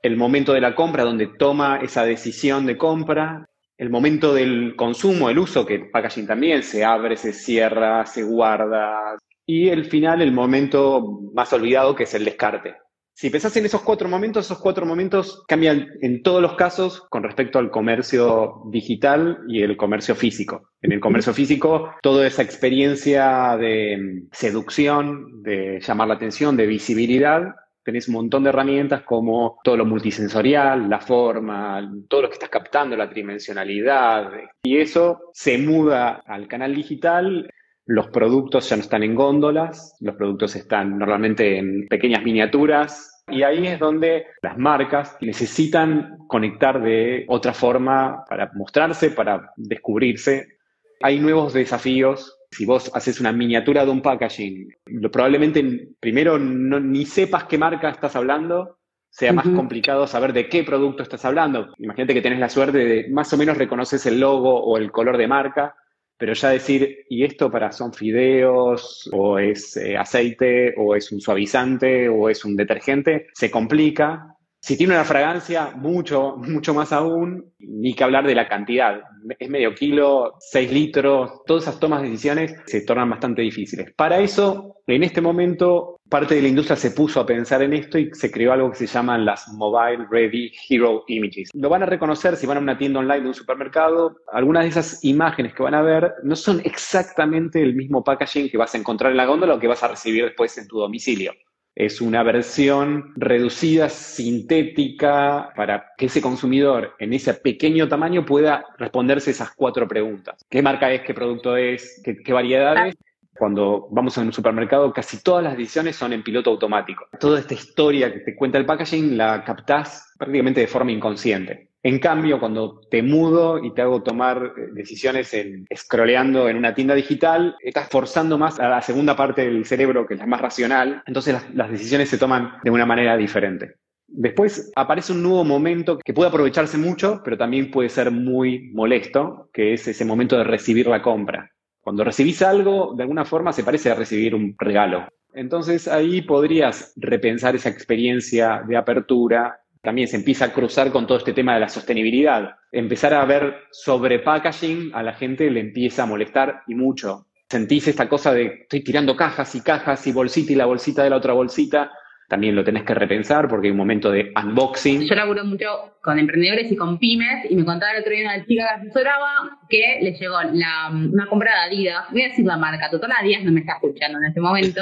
El 0.01 0.17
momento 0.17 0.53
de 0.53 0.61
la 0.61 0.75
compra, 0.75 1.03
donde 1.03 1.27
toma 1.27 1.79
esa 1.81 2.05
decisión 2.05 2.65
de 2.65 2.77
compra. 2.77 3.49
El 3.77 3.89
momento 3.89 4.33
del 4.33 4.75
consumo, 4.75 5.29
el 5.29 5.39
uso, 5.39 5.65
que 5.65 5.75
el 5.75 5.89
packaging 5.89 6.27
también 6.27 6.63
se 6.63 6.83
abre, 6.83 7.15
se 7.17 7.33
cierra, 7.33 8.05
se 8.05 8.23
guarda. 8.23 9.17
Y 9.45 9.69
el 9.69 9.85
final, 9.85 10.21
el 10.21 10.31
momento 10.31 11.21
más 11.33 11.51
olvidado, 11.53 11.95
que 11.95 12.03
es 12.03 12.13
el 12.13 12.25
descarte. 12.25 12.75
Si 13.15 13.29
pensás 13.29 13.55
en 13.57 13.65
esos 13.65 13.81
cuatro 13.81 14.09
momentos, 14.09 14.45
esos 14.45 14.57
cuatro 14.57 14.85
momentos 14.85 15.43
cambian 15.47 15.87
en 16.01 16.23
todos 16.23 16.41
los 16.41 16.55
casos 16.55 17.01
con 17.09 17.21
respecto 17.21 17.59
al 17.59 17.69
comercio 17.69 18.63
digital 18.71 19.39
y 19.47 19.61
el 19.61 19.77
comercio 19.77 20.15
físico. 20.15 20.71
En 20.81 20.91
el 20.91 20.99
comercio 20.99 21.33
físico, 21.33 21.91
toda 22.01 22.25
esa 22.25 22.41
experiencia 22.41 23.55
de 23.57 24.23
seducción, 24.31 25.43
de 25.43 25.79
llamar 25.79 26.07
la 26.07 26.15
atención, 26.15 26.57
de 26.57 26.65
visibilidad, 26.65 27.55
tenés 27.83 28.07
un 28.07 28.15
montón 28.15 28.43
de 28.43 28.49
herramientas 28.49 29.03
como 29.03 29.59
todo 29.63 29.77
lo 29.77 29.85
multisensorial, 29.85 30.89
la 30.89 30.99
forma, 30.99 31.87
todo 32.07 32.23
lo 32.23 32.29
que 32.29 32.33
estás 32.33 32.49
captando, 32.49 32.95
la 32.95 33.09
tridimensionalidad. 33.09 34.31
Y 34.63 34.77
eso 34.77 35.29
se 35.33 35.57
muda 35.59 36.23
al 36.25 36.47
canal 36.47 36.73
digital 36.73 37.49
los 37.85 38.07
productos 38.07 38.69
ya 38.69 38.77
no 38.77 38.81
están 38.81 39.03
en 39.03 39.15
góndolas, 39.15 39.95
los 39.99 40.15
productos 40.15 40.55
están 40.55 40.97
normalmente 40.97 41.57
en 41.57 41.87
pequeñas 41.87 42.23
miniaturas 42.23 43.23
y 43.27 43.43
ahí 43.43 43.67
es 43.67 43.79
donde 43.79 44.27
las 44.41 44.57
marcas 44.57 45.17
necesitan 45.21 46.17
conectar 46.27 46.81
de 46.81 47.25
otra 47.27 47.53
forma 47.53 48.23
para 48.29 48.51
mostrarse, 48.53 49.11
para 49.11 49.51
descubrirse. 49.55 50.57
Hay 51.01 51.19
nuevos 51.19 51.53
desafíos. 51.53 52.37
Si 52.51 52.65
vos 52.65 52.91
haces 52.93 53.19
una 53.19 53.31
miniatura 53.31 53.83
de 53.83 53.91
un 53.91 54.01
packaging, 54.01 54.69
probablemente 55.11 55.89
primero 55.99 56.37
ni 56.37 57.05
sepas 57.05 57.45
qué 57.45 57.57
marca 57.57 57.89
estás 57.89 58.15
hablando, 58.15 58.77
sea 59.09 59.33
más 59.33 59.47
complicado 59.47 60.07
saber 60.07 60.33
de 60.33 60.49
qué 60.49 60.63
producto 60.63 61.03
estás 61.03 61.23
hablando. 61.25 61.73
Imagínate 61.79 62.13
que 62.13 62.21
tenés 62.21 62.39
la 62.39 62.49
suerte 62.49 62.79
de 62.79 63.09
más 63.09 63.31
o 63.33 63.37
menos 63.37 63.57
reconoces 63.57 64.05
el 64.05 64.19
logo 64.19 64.63
o 64.63 64.77
el 64.77 64.91
color 64.91 65.17
de 65.17 65.27
marca, 65.27 65.75
pero 66.23 66.35
ya 66.35 66.51
decir, 66.51 66.99
¿y 67.09 67.25
esto 67.25 67.51
para 67.51 67.73
son 67.73 67.91
fideos, 67.93 69.09
o 69.11 69.37
es 69.37 69.75
eh, 69.75 69.97
aceite, 69.97 70.73
o 70.77 70.95
es 70.95 71.11
un 71.11 71.19
suavizante, 71.19 72.07
o 72.07 72.29
es 72.29 72.45
un 72.45 72.55
detergente? 72.55 73.27
Se 73.33 73.51
complica. 73.51 74.33
Si 74.65 74.77
tiene 74.77 74.93
una 74.93 75.03
fragancia, 75.03 75.71
mucho, 75.75 76.37
mucho 76.37 76.73
más 76.73 76.93
aún, 76.93 77.51
ni 77.59 77.93
que 77.93 78.05
hablar 78.05 78.25
de 78.25 78.33
la 78.33 78.47
cantidad. 78.47 79.01
Es 79.37 79.49
medio 79.49 79.75
kilo, 79.75 80.35
seis 80.39 80.71
litros, 80.71 81.43
todas 81.45 81.63
esas 81.63 81.81
tomas 81.81 82.01
de 82.01 82.09
decisiones 82.09 82.55
se 82.65 82.79
tornan 82.79 83.09
bastante 83.09 83.41
difíciles. 83.41 83.91
Para 83.93 84.21
eso, 84.21 84.77
en 84.87 85.03
este 85.03 85.19
momento, 85.19 85.99
parte 86.07 86.35
de 86.35 86.43
la 86.43 86.47
industria 86.47 86.77
se 86.77 86.91
puso 86.91 87.19
a 87.19 87.25
pensar 87.25 87.61
en 87.61 87.73
esto 87.73 87.97
y 87.97 88.09
se 88.13 88.31
creó 88.31 88.53
algo 88.53 88.71
que 88.71 88.77
se 88.77 88.87
llaman 88.87 89.25
las 89.25 89.49
Mobile 89.49 90.07
Ready 90.09 90.53
Hero 90.69 91.03
Images. 91.07 91.49
Lo 91.53 91.67
van 91.67 91.83
a 91.83 91.87
reconocer 91.87 92.37
si 92.37 92.47
van 92.47 92.55
a 92.55 92.61
una 92.61 92.77
tienda 92.77 93.01
online 93.01 93.23
de 93.23 93.27
un 93.27 93.33
supermercado. 93.33 94.15
Algunas 94.31 94.63
de 94.63 94.69
esas 94.69 95.03
imágenes 95.03 95.53
que 95.53 95.63
van 95.63 95.75
a 95.75 95.81
ver 95.81 96.13
no 96.23 96.37
son 96.37 96.61
exactamente 96.63 97.61
el 97.61 97.75
mismo 97.75 98.01
packaging 98.01 98.49
que 98.49 98.57
vas 98.57 98.73
a 98.73 98.77
encontrar 98.77 99.11
en 99.11 99.17
la 99.17 99.25
góndola 99.25 99.55
o 99.55 99.59
que 99.59 99.67
vas 99.67 99.83
a 99.83 99.89
recibir 99.89 100.23
después 100.23 100.57
en 100.57 100.69
tu 100.69 100.79
domicilio. 100.79 101.33
Es 101.75 102.01
una 102.01 102.21
versión 102.23 103.13
reducida, 103.15 103.89
sintética, 103.89 105.51
para 105.55 105.93
que 105.97 106.05
ese 106.05 106.21
consumidor 106.21 106.93
en 106.99 107.13
ese 107.13 107.33
pequeño 107.33 107.87
tamaño 107.87 108.25
pueda 108.25 108.63
responderse 108.77 109.31
esas 109.31 109.51
cuatro 109.55 109.87
preguntas. 109.87 110.45
¿Qué 110.49 110.61
marca 110.61 110.91
es? 110.91 111.01
¿Qué 111.01 111.13
producto 111.13 111.57
es? 111.57 112.01
¿Qué, 112.03 112.17
qué 112.17 112.33
variedad 112.33 112.87
es? 112.87 112.95
Cuando 113.35 113.87
vamos 113.89 114.15
a 114.17 114.21
un 114.21 114.31
supermercado, 114.31 114.93
casi 114.93 115.23
todas 115.23 115.43
las 115.43 115.57
decisiones 115.57 115.95
son 115.95 116.13
en 116.13 116.23
piloto 116.23 116.51
automático. 116.51 117.07
Toda 117.19 117.39
esta 117.39 117.55
historia 117.55 118.13
que 118.13 118.19
te 118.19 118.35
cuenta 118.35 118.59
el 118.59 118.65
packaging 118.65 119.17
la 119.17 119.43
captás 119.43 120.13
prácticamente 120.17 120.61
de 120.61 120.67
forma 120.67 120.91
inconsciente. 120.91 121.72
En 121.85 121.99
cambio, 121.99 122.39
cuando 122.39 122.79
te 122.89 123.03
mudo 123.03 123.61
y 123.61 123.73
te 123.73 123.81
hago 123.81 124.01
tomar 124.01 124.53
eh, 124.57 124.67
decisiones 124.71 125.33
en, 125.33 125.65
en 125.69 126.57
una 126.57 126.73
tienda 126.73 126.95
digital, 126.95 127.57
estás 127.59 127.89
forzando 127.89 128.37
más 128.37 128.57
a 128.57 128.69
la 128.69 128.81
segunda 128.81 129.17
parte 129.17 129.43
del 129.43 129.65
cerebro, 129.65 130.07
que 130.07 130.13
es 130.13 130.19
la 130.21 130.25
más 130.25 130.39
racional, 130.39 131.03
entonces 131.05 131.35
las, 131.53 131.69
decisiones 131.69 132.07
se 132.07 132.17
toman 132.17 132.53
de 132.63 132.71
una 132.71 132.85
manera 132.85 133.17
diferente. 133.17 133.75
Después 134.07 134.71
aparece 134.77 135.11
un 135.11 135.23
nuevo 135.23 135.43
momento 135.43 135.97
que 135.97 136.13
puede 136.13 136.29
aprovecharse 136.29 136.77
mucho, 136.77 137.21
pero 137.21 137.37
también 137.37 137.69
puede 137.69 137.89
ser 137.89 138.11
muy 138.11 138.71
molesto, 138.71 139.49
que 139.51 139.73
es 139.73 139.85
ese 139.85 140.05
momento 140.05 140.37
de 140.37 140.45
recibir 140.45 140.87
la 140.87 141.01
compra. 141.01 141.51
Cuando 141.81 142.05
recibís 142.05 142.41
algo, 142.41 142.93
de 142.95 143.03
alguna 143.03 143.25
forma 143.25 143.51
se 143.51 143.63
parece 143.63 143.91
a 143.91 143.95
recibir 143.95 144.35
un 144.35 144.55
regalo. 144.57 145.05
Entonces 145.33 145.87
ahí 145.87 146.21
podrías 146.21 146.93
repensar 146.95 147.55
esa 147.55 147.69
experiencia 147.69 148.63
de 148.65 148.77
apertura. 148.77 149.59
También 149.83 150.07
se 150.07 150.15
empieza 150.15 150.45
a 150.45 150.53
cruzar 150.53 150.91
con 150.91 151.05
todo 151.05 151.17
este 151.17 151.33
tema 151.33 151.55
de 151.55 151.59
la 151.59 151.67
sostenibilidad. 151.67 152.55
Empezar 152.71 153.13
a 153.13 153.25
ver 153.25 153.65
sobre 153.69 154.19
packaging 154.19 154.91
a 154.93 155.03
la 155.03 155.11
gente 155.11 155.51
le 155.51 155.59
empieza 155.59 156.03
a 156.03 156.05
molestar 156.05 156.63
y 156.67 156.73
mucho. 156.73 157.27
Sentís 157.49 157.89
esta 157.89 158.07
cosa 158.07 158.33
de 158.33 158.61
estoy 158.61 158.81
tirando 158.81 159.17
cajas 159.17 159.53
y 159.55 159.61
cajas 159.61 160.07
y 160.07 160.13
bolsita 160.13 160.53
y 160.53 160.55
la 160.55 160.67
bolsita 160.67 161.03
de 161.03 161.09
la 161.09 161.17
otra 161.17 161.33
bolsita 161.33 161.91
también 162.29 162.55
lo 162.55 162.63
tenés 162.63 162.83
que 162.83 162.93
repensar 162.93 163.49
porque 163.49 163.67
hay 163.67 163.71
un 163.71 163.77
momento 163.77 164.09
de 164.09 164.31
unboxing. 164.41 165.01
Yo 165.01 165.15
laburo 165.15 165.43
mucho 165.43 165.97
con 166.01 166.17
emprendedores 166.17 166.71
y 166.71 166.77
con 166.77 166.97
pymes 166.97 167.51
y 167.51 167.55
me 167.57 167.65
contaba 167.65 167.91
el 167.91 167.99
otro 167.99 168.13
día 168.13 168.23
una 168.23 168.45
chica 168.45 168.63
que 168.69 168.87
asesoraba 168.87 169.59
que 169.67 169.99
le 170.01 170.13
llegó 170.13 170.41
la, 170.53 170.91
una 170.91 171.27
compra 171.27 171.51
de 171.51 171.75
Adidas, 171.75 172.05
voy 172.09 172.21
a 172.21 172.29
decir 172.29 172.45
la 172.45 172.55
marca, 172.55 172.89
total 172.89 173.11
Adidas 173.19 173.43
no 173.43 173.51
me 173.51 173.59
está 173.59 173.73
escuchando 173.73 174.17
en 174.19 174.25
este 174.25 174.39
momento, 174.39 174.81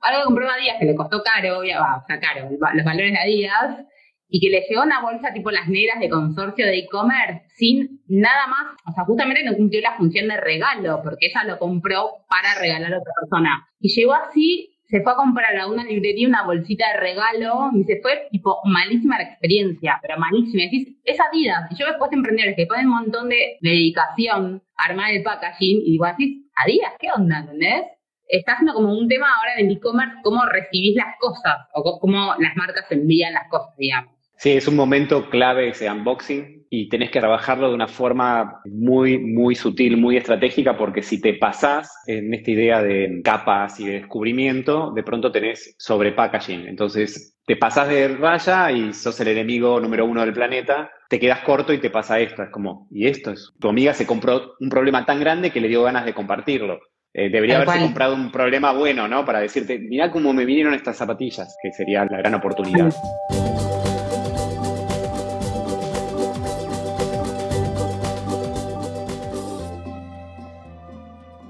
algo 0.00 0.20
que 0.20 0.24
compró 0.24 0.48
Adidas 0.48 0.76
que 0.78 0.86
le 0.86 0.94
costó 0.94 1.20
caro, 1.24 1.64
ya 1.64 1.80
va, 1.80 1.96
o 1.96 2.20
caro, 2.20 2.48
los 2.50 2.84
valores 2.84 3.12
de 3.12 3.18
Adidas, 3.18 3.86
y 4.28 4.40
que 4.40 4.50
le 4.50 4.64
llegó 4.68 4.82
una 4.82 5.00
bolsa 5.00 5.32
tipo 5.32 5.50
las 5.50 5.68
negras 5.68 6.00
de 6.00 6.08
consorcio 6.08 6.66
de 6.66 6.78
e-commerce 6.78 7.44
sin 7.56 8.00
nada 8.08 8.46
más, 8.48 8.76
o 8.88 8.92
sea, 8.92 9.04
justamente 9.04 9.44
no 9.44 9.54
cumplió 9.54 9.80
la 9.80 9.96
función 9.96 10.28
de 10.28 10.36
regalo, 10.36 11.00
porque 11.02 11.26
ella 11.26 11.44
lo 11.44 11.58
compró 11.58 12.24
para 12.28 12.60
regalar 12.60 12.92
a 12.92 12.98
otra 12.98 13.12
persona. 13.20 13.68
Y 13.80 13.88
llegó 13.94 14.14
así 14.14 14.76
se 14.88 15.00
fue 15.02 15.12
a 15.12 15.16
comprar 15.16 15.56
a 15.56 15.66
una 15.66 15.84
librería 15.84 16.28
una 16.28 16.44
bolsita 16.44 16.86
de 16.92 17.00
regalo, 17.00 17.70
y 17.74 17.84
se 17.84 18.00
fue 18.00 18.28
tipo 18.30 18.60
malísima 18.64 19.18
la 19.18 19.24
experiencia, 19.24 19.98
pero 20.00 20.18
malísima. 20.18 20.64
Decís, 20.64 20.96
es 21.04 21.18
Adidas. 21.20 21.70
Y 21.72 21.76
yo 21.76 21.86
después 21.86 22.10
de 22.10 22.16
emprendedores 22.16 22.56
que 22.56 22.66
ponen 22.66 22.86
un 22.86 22.92
montón 22.92 23.28
de 23.28 23.58
dedicación 23.60 24.62
a 24.76 24.84
armar 24.84 25.12
el 25.12 25.22
packaging, 25.22 25.80
y 25.84 25.92
digo, 25.92 26.06
decís, 26.06 26.46
Adidas, 26.64 26.92
¿qué 26.98 27.08
onda? 27.14 27.40
¿Entendés? 27.40 27.84
Está 28.28 28.52
haciendo 28.52 28.74
como 28.74 28.96
un 28.96 29.08
tema 29.08 29.26
ahora 29.36 29.54
en 29.58 29.66
el 29.66 29.76
e-commerce, 29.76 30.16
cómo 30.22 30.44
recibís 30.46 30.96
las 30.96 31.16
cosas, 31.18 31.68
o 31.74 31.98
cómo 32.00 32.34
las 32.38 32.56
marcas 32.56 32.84
envían 32.90 33.32
las 33.32 33.48
cosas, 33.48 33.74
digamos. 33.76 34.15
Sí, 34.38 34.52
es 34.52 34.68
un 34.68 34.76
momento 34.76 35.30
clave 35.30 35.68
ese 35.68 35.90
unboxing 35.90 36.66
y 36.68 36.88
tenés 36.88 37.10
que 37.10 37.20
trabajarlo 37.20 37.68
de 37.68 37.74
una 37.74 37.88
forma 37.88 38.60
muy, 38.66 39.18
muy 39.18 39.54
sutil, 39.54 39.96
muy 39.96 40.16
estratégica, 40.16 40.76
porque 40.76 41.02
si 41.02 41.20
te 41.20 41.34
pasás 41.34 41.90
en 42.06 42.34
esta 42.34 42.50
idea 42.50 42.82
de 42.82 43.22
capas 43.24 43.80
y 43.80 43.86
de 43.86 44.00
descubrimiento, 44.00 44.92
de 44.92 45.02
pronto 45.02 45.32
tenés 45.32 45.74
sobre 45.78 46.12
packaging. 46.12 46.66
Entonces, 46.66 47.38
te 47.46 47.56
pasás 47.56 47.88
de 47.88 48.08
raya 48.08 48.70
y 48.72 48.92
sos 48.92 49.18
el 49.20 49.28
enemigo 49.28 49.80
número 49.80 50.04
uno 50.04 50.20
del 50.20 50.34
planeta, 50.34 50.90
te 51.08 51.18
quedas 51.18 51.40
corto 51.40 51.72
y 51.72 51.78
te 51.78 51.90
pasa 51.90 52.20
esto. 52.20 52.42
Es 52.42 52.50
como, 52.50 52.88
y 52.90 53.06
esto 53.06 53.30
es, 53.30 53.52
tu 53.58 53.68
amiga 53.68 53.94
se 53.94 54.06
compró 54.06 54.54
un 54.60 54.68
problema 54.68 55.06
tan 55.06 55.18
grande 55.20 55.50
que 55.50 55.60
le 55.60 55.68
dio 55.68 55.82
ganas 55.82 56.04
de 56.04 56.12
compartirlo. 56.12 56.80
Eh, 57.14 57.30
debería 57.30 57.56
haberse 57.56 57.80
comprado 57.80 58.14
un 58.14 58.30
problema 58.30 58.72
bueno, 58.72 59.08
¿no? 59.08 59.24
Para 59.24 59.40
decirte, 59.40 59.78
mira 59.78 60.10
cómo 60.10 60.34
me 60.34 60.44
vinieron 60.44 60.74
estas 60.74 60.98
zapatillas, 60.98 61.56
que 61.62 61.72
sería 61.72 62.04
la 62.04 62.18
gran 62.18 62.34
oportunidad. 62.34 62.92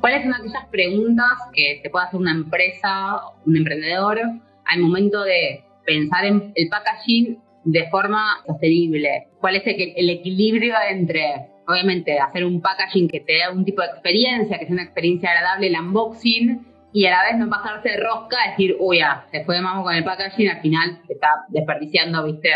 ¿Cuáles 0.06 0.22
son 0.22 0.34
aquellas 0.34 0.66
preguntas 0.66 1.32
que 1.52 1.80
te 1.82 1.90
puede 1.90 2.06
hacer 2.06 2.20
una 2.20 2.30
empresa, 2.30 3.22
un 3.44 3.56
emprendedor 3.56 4.20
al 4.64 4.78
momento 4.78 5.24
de 5.24 5.64
pensar 5.84 6.24
en 6.24 6.52
el 6.54 6.68
packaging 6.68 7.42
de 7.64 7.88
forma 7.90 8.36
sostenible? 8.46 9.26
¿Cuál 9.40 9.56
es 9.56 9.66
el, 9.66 10.08
equilibrio 10.08 10.76
entre, 10.88 11.48
obviamente, 11.66 12.20
hacer 12.20 12.44
un 12.44 12.60
packaging 12.60 13.08
que 13.08 13.18
te 13.18 13.32
dé 13.32 13.42
algún 13.42 13.64
tipo 13.64 13.82
de 13.82 13.88
experiencia, 13.88 14.60
que 14.60 14.66
sea 14.66 14.74
una 14.74 14.84
experiencia 14.84 15.28
agradable, 15.28 15.66
el 15.66 15.80
unboxing, 15.80 16.64
y 16.92 17.06
a 17.06 17.10
la 17.10 17.24
vez 17.24 17.38
no 17.38 17.50
pasarse 17.50 17.88
de 17.88 17.96
rosca, 17.96 18.36
decir, 18.50 18.76
uy, 18.78 18.98
ya, 18.98 19.26
se 19.32 19.44
fue 19.44 19.56
de 19.56 19.62
mamo 19.62 19.82
con 19.82 19.92
el 19.92 20.04
packaging, 20.04 20.50
al 20.50 20.60
final 20.60 21.00
se 21.08 21.14
está 21.14 21.30
desperdiciando, 21.48 22.22
viste, 22.22 22.50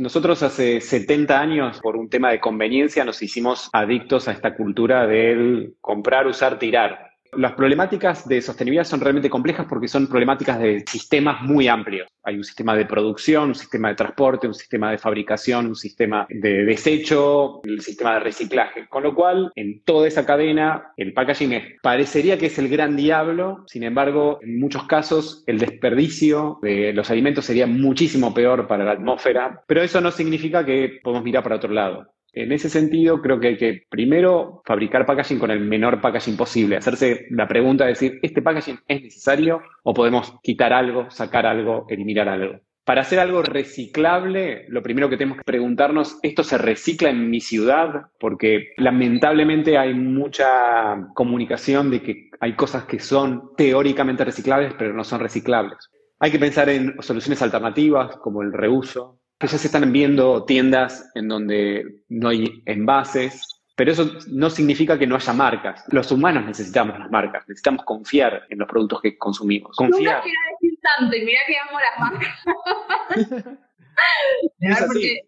nosotros 0.00 0.42
hace 0.42 0.80
70 0.80 1.38
años, 1.38 1.78
por 1.80 1.94
un 1.94 2.08
tema 2.08 2.30
de 2.30 2.40
conveniencia, 2.40 3.04
nos 3.04 3.20
hicimos 3.22 3.68
adictos 3.74 4.28
a 4.28 4.32
esta 4.32 4.56
cultura 4.56 5.06
del 5.06 5.74
comprar, 5.82 6.26
usar, 6.26 6.58
tirar. 6.58 7.09
Las 7.36 7.52
problemáticas 7.52 8.26
de 8.26 8.42
sostenibilidad 8.42 8.84
son 8.84 9.00
realmente 9.00 9.30
complejas 9.30 9.66
porque 9.68 9.86
son 9.88 10.08
problemáticas 10.08 10.58
de 10.58 10.84
sistemas 10.86 11.42
muy 11.42 11.68
amplios. 11.68 12.08
Hay 12.24 12.36
un 12.36 12.44
sistema 12.44 12.74
de 12.76 12.86
producción, 12.86 13.50
un 13.50 13.54
sistema 13.54 13.88
de 13.88 13.94
transporte, 13.94 14.48
un 14.48 14.54
sistema 14.54 14.90
de 14.90 14.98
fabricación, 14.98 15.66
un 15.66 15.76
sistema 15.76 16.26
de 16.28 16.64
desecho, 16.64 17.60
el 17.64 17.80
sistema 17.80 18.14
de 18.14 18.20
reciclaje. 18.20 18.88
Con 18.88 19.04
lo 19.04 19.14
cual, 19.14 19.52
en 19.54 19.82
toda 19.84 20.08
esa 20.08 20.26
cadena, 20.26 20.92
el 20.96 21.12
packaging 21.12 21.78
parecería 21.82 22.36
que 22.36 22.46
es 22.46 22.58
el 22.58 22.68
gran 22.68 22.96
diablo, 22.96 23.64
sin 23.66 23.84
embargo, 23.84 24.38
en 24.42 24.58
muchos 24.58 24.84
casos 24.84 25.44
el 25.46 25.58
desperdicio 25.58 26.58
de 26.62 26.92
los 26.92 27.10
alimentos 27.10 27.44
sería 27.44 27.66
muchísimo 27.66 28.34
peor 28.34 28.66
para 28.66 28.84
la 28.84 28.92
atmósfera, 28.92 29.62
pero 29.66 29.82
eso 29.82 30.00
no 30.00 30.10
significa 30.10 30.64
que 30.64 31.00
podemos 31.02 31.24
mirar 31.24 31.42
para 31.42 31.56
otro 31.56 31.72
lado. 31.72 32.12
En 32.32 32.52
ese 32.52 32.68
sentido, 32.68 33.20
creo 33.20 33.40
que 33.40 33.48
hay 33.48 33.56
que 33.56 33.82
primero 33.88 34.62
fabricar 34.64 35.06
packaging 35.06 35.38
con 35.38 35.50
el 35.50 35.60
menor 35.60 36.00
packaging 36.00 36.36
posible, 36.36 36.76
hacerse 36.76 37.26
la 37.30 37.48
pregunta 37.48 37.84
de 37.84 37.90
decir, 37.90 38.18
¿este 38.22 38.42
packaging 38.42 38.78
es 38.86 39.02
necesario 39.02 39.62
o 39.82 39.94
podemos 39.94 40.34
quitar 40.42 40.72
algo, 40.72 41.10
sacar 41.10 41.46
algo, 41.46 41.86
eliminar 41.88 42.28
algo? 42.28 42.60
Para 42.84 43.02
hacer 43.02 43.20
algo 43.20 43.42
reciclable, 43.42 44.64
lo 44.68 44.82
primero 44.82 45.08
que 45.08 45.16
tenemos 45.16 45.38
que 45.38 45.44
preguntarnos, 45.44 46.18
¿esto 46.22 46.42
se 46.42 46.58
recicla 46.58 47.10
en 47.10 47.30
mi 47.30 47.40
ciudad? 47.40 48.06
Porque 48.18 48.72
lamentablemente 48.78 49.78
hay 49.78 49.94
mucha 49.94 51.08
comunicación 51.14 51.90
de 51.90 52.02
que 52.02 52.30
hay 52.40 52.54
cosas 52.56 52.86
que 52.86 52.98
son 52.98 53.50
teóricamente 53.56 54.24
reciclables, 54.24 54.74
pero 54.76 54.92
no 54.92 55.04
son 55.04 55.20
reciclables. 55.20 55.78
Hay 56.18 56.32
que 56.32 56.38
pensar 56.38 56.68
en 56.68 57.00
soluciones 57.00 57.40
alternativas 57.42 58.16
como 58.16 58.42
el 58.42 58.52
reuso, 58.52 59.19
que 59.40 59.46
ya 59.46 59.56
se 59.56 59.68
están 59.68 59.90
viendo 59.90 60.44
tiendas 60.44 61.10
en 61.14 61.28
donde 61.28 62.02
no 62.10 62.28
hay 62.28 62.62
envases, 62.66 63.62
pero 63.74 63.90
eso 63.90 64.12
no 64.28 64.50
significa 64.50 64.98
que 64.98 65.06
no 65.06 65.16
haya 65.16 65.32
marcas. 65.32 65.82
Los 65.88 66.12
humanos 66.12 66.44
necesitamos 66.44 66.98
las 66.98 67.10
marcas, 67.10 67.48
necesitamos 67.48 67.86
confiar 67.86 68.42
en 68.50 68.58
los 68.58 68.68
productos 68.68 69.00
que 69.00 69.16
consumimos. 69.16 69.74
Confiar. 69.74 70.16
Nunca 70.16 70.24
quiero 70.24 70.38
decir 70.60 70.78
tanto 70.82 71.16
y 71.16 71.24
mira 71.24 71.40
que 71.46 71.56
amo 71.56 71.80
las 71.80 71.98
marcas. 71.98 72.34
porque 74.86 75.20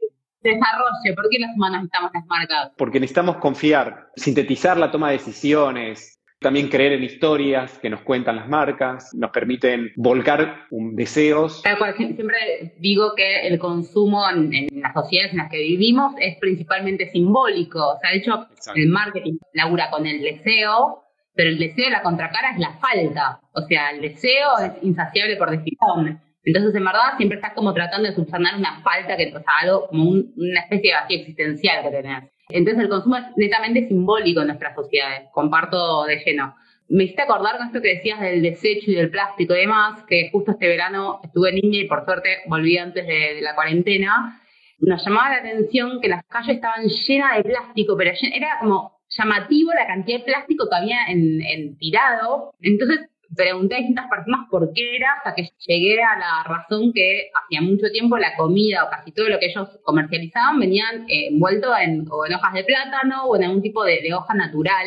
desarrolle, 0.42 1.14
¿por 1.14 1.28
qué 1.30 1.38
los 1.38 1.50
humanos 1.56 1.76
necesitamos 1.78 2.10
las 2.12 2.26
marcas? 2.26 2.72
Porque 2.76 3.00
necesitamos 3.00 3.36
confiar, 3.38 4.10
sintetizar 4.14 4.76
la 4.76 4.90
toma 4.90 5.08
de 5.08 5.16
decisiones, 5.16 6.21
también 6.42 6.68
creer 6.68 6.92
en 6.92 7.04
historias 7.04 7.78
que 7.78 7.88
nos 7.88 8.00
cuentan 8.02 8.36
las 8.36 8.48
marcas, 8.48 9.10
nos 9.14 9.30
permiten 9.30 9.92
volcar 9.96 10.66
un 10.70 10.94
deseos. 10.94 11.62
siempre 11.96 12.74
digo 12.78 13.14
que 13.16 13.46
el 13.46 13.58
consumo 13.58 14.28
en, 14.28 14.68
las 14.80 14.92
sociedades 14.92 15.32
en 15.32 15.38
las 15.38 15.50
que 15.50 15.58
vivimos 15.58 16.14
es 16.18 16.36
principalmente 16.38 17.08
simbólico. 17.10 17.94
O 17.94 17.98
sea, 18.00 18.10
de 18.10 18.18
hecho, 18.18 18.46
el 18.74 18.88
marketing 18.88 19.38
labura 19.54 19.90
con 19.90 20.06
el 20.06 20.20
deseo, 20.20 21.04
pero 21.34 21.50
el 21.50 21.58
deseo, 21.58 21.88
la 21.90 22.02
contracara 22.02 22.50
es 22.50 22.58
la 22.58 22.78
falta. 22.78 23.40
O 23.54 23.62
sea, 23.62 23.90
el 23.90 24.02
deseo 24.02 24.58
es 24.58 24.72
insaciable 24.82 25.36
por 25.36 25.50
definición. 25.50 26.20
Entonces, 26.44 26.74
en 26.74 26.84
verdad, 26.84 27.16
siempre 27.16 27.36
estás 27.36 27.52
como 27.54 27.72
tratando 27.72 28.08
de 28.08 28.14
subsanar 28.14 28.56
una 28.56 28.82
falta, 28.82 29.16
que, 29.16 29.28
o 29.28 29.40
sea, 29.40 29.52
algo 29.60 29.86
como 29.86 30.10
una 30.10 30.60
especie 30.60 30.90
de 30.90 31.00
vacío 31.00 31.18
existencial 31.18 31.84
que 31.84 31.90
tenés. 31.90 32.31
Entonces 32.48 32.82
el 32.82 32.88
consumo 32.88 33.16
es 33.16 33.24
netamente 33.36 33.88
simbólico 33.88 34.40
en 34.40 34.48
nuestras 34.48 34.74
sociedades, 34.74 35.28
comparto 35.32 36.04
de 36.04 36.22
lleno. 36.24 36.54
Me 36.88 37.04
hiciste 37.04 37.22
acordar 37.22 37.56
con 37.56 37.68
esto 37.68 37.80
que 37.80 37.94
decías 37.94 38.20
del 38.20 38.42
desecho 38.42 38.90
y 38.90 38.94
del 38.94 39.10
plástico 39.10 39.54
y 39.54 39.60
demás, 39.60 40.02
que 40.06 40.28
justo 40.30 40.52
este 40.52 40.68
verano 40.68 41.20
estuve 41.22 41.52
niña 41.52 41.78
y 41.80 41.88
por 41.88 42.04
suerte 42.04 42.38
volví 42.46 42.76
antes 42.76 43.06
de, 43.06 43.40
la 43.40 43.54
cuarentena. 43.54 44.42
Nos 44.78 45.04
llamaba 45.04 45.30
la 45.30 45.36
atención 45.36 46.00
que 46.00 46.08
las 46.08 46.24
calles 46.24 46.56
estaban 46.56 46.86
llenas 46.88 47.36
de 47.36 47.44
plástico, 47.44 47.96
pero 47.96 48.10
era 48.34 48.58
como 48.60 49.00
llamativo 49.08 49.72
la 49.72 49.86
cantidad 49.86 50.18
de 50.18 50.24
plástico 50.24 50.68
que 50.68 50.76
había 50.76 51.06
en, 51.08 51.40
en 51.40 51.78
tirado. 51.78 52.52
Entonces 52.60 53.00
pregunté 53.34 53.74
a 53.74 53.78
distintas 53.78 54.08
personas 54.08 54.48
por 54.50 54.72
qué 54.72 54.96
era, 54.96 55.12
hasta 55.14 55.34
que 55.34 55.50
llegué 55.66 56.02
a 56.02 56.18
la 56.18 56.44
razón 56.44 56.92
que 56.92 57.30
hacía 57.34 57.60
mucho 57.60 57.90
tiempo 57.92 58.18
la 58.18 58.36
comida 58.36 58.84
o 58.84 58.90
casi 58.90 59.12
todo 59.12 59.28
lo 59.28 59.38
que 59.38 59.46
ellos 59.46 59.68
comercializaban 59.82 60.58
venían 60.58 61.04
eh, 61.08 61.28
envuelto 61.28 61.76
en, 61.76 62.06
hojas 62.10 62.54
de 62.54 62.64
plátano 62.64 63.24
o 63.24 63.36
en 63.36 63.44
algún 63.44 63.62
tipo 63.62 63.84
de, 63.84 64.12
hoja 64.14 64.34
natural. 64.34 64.86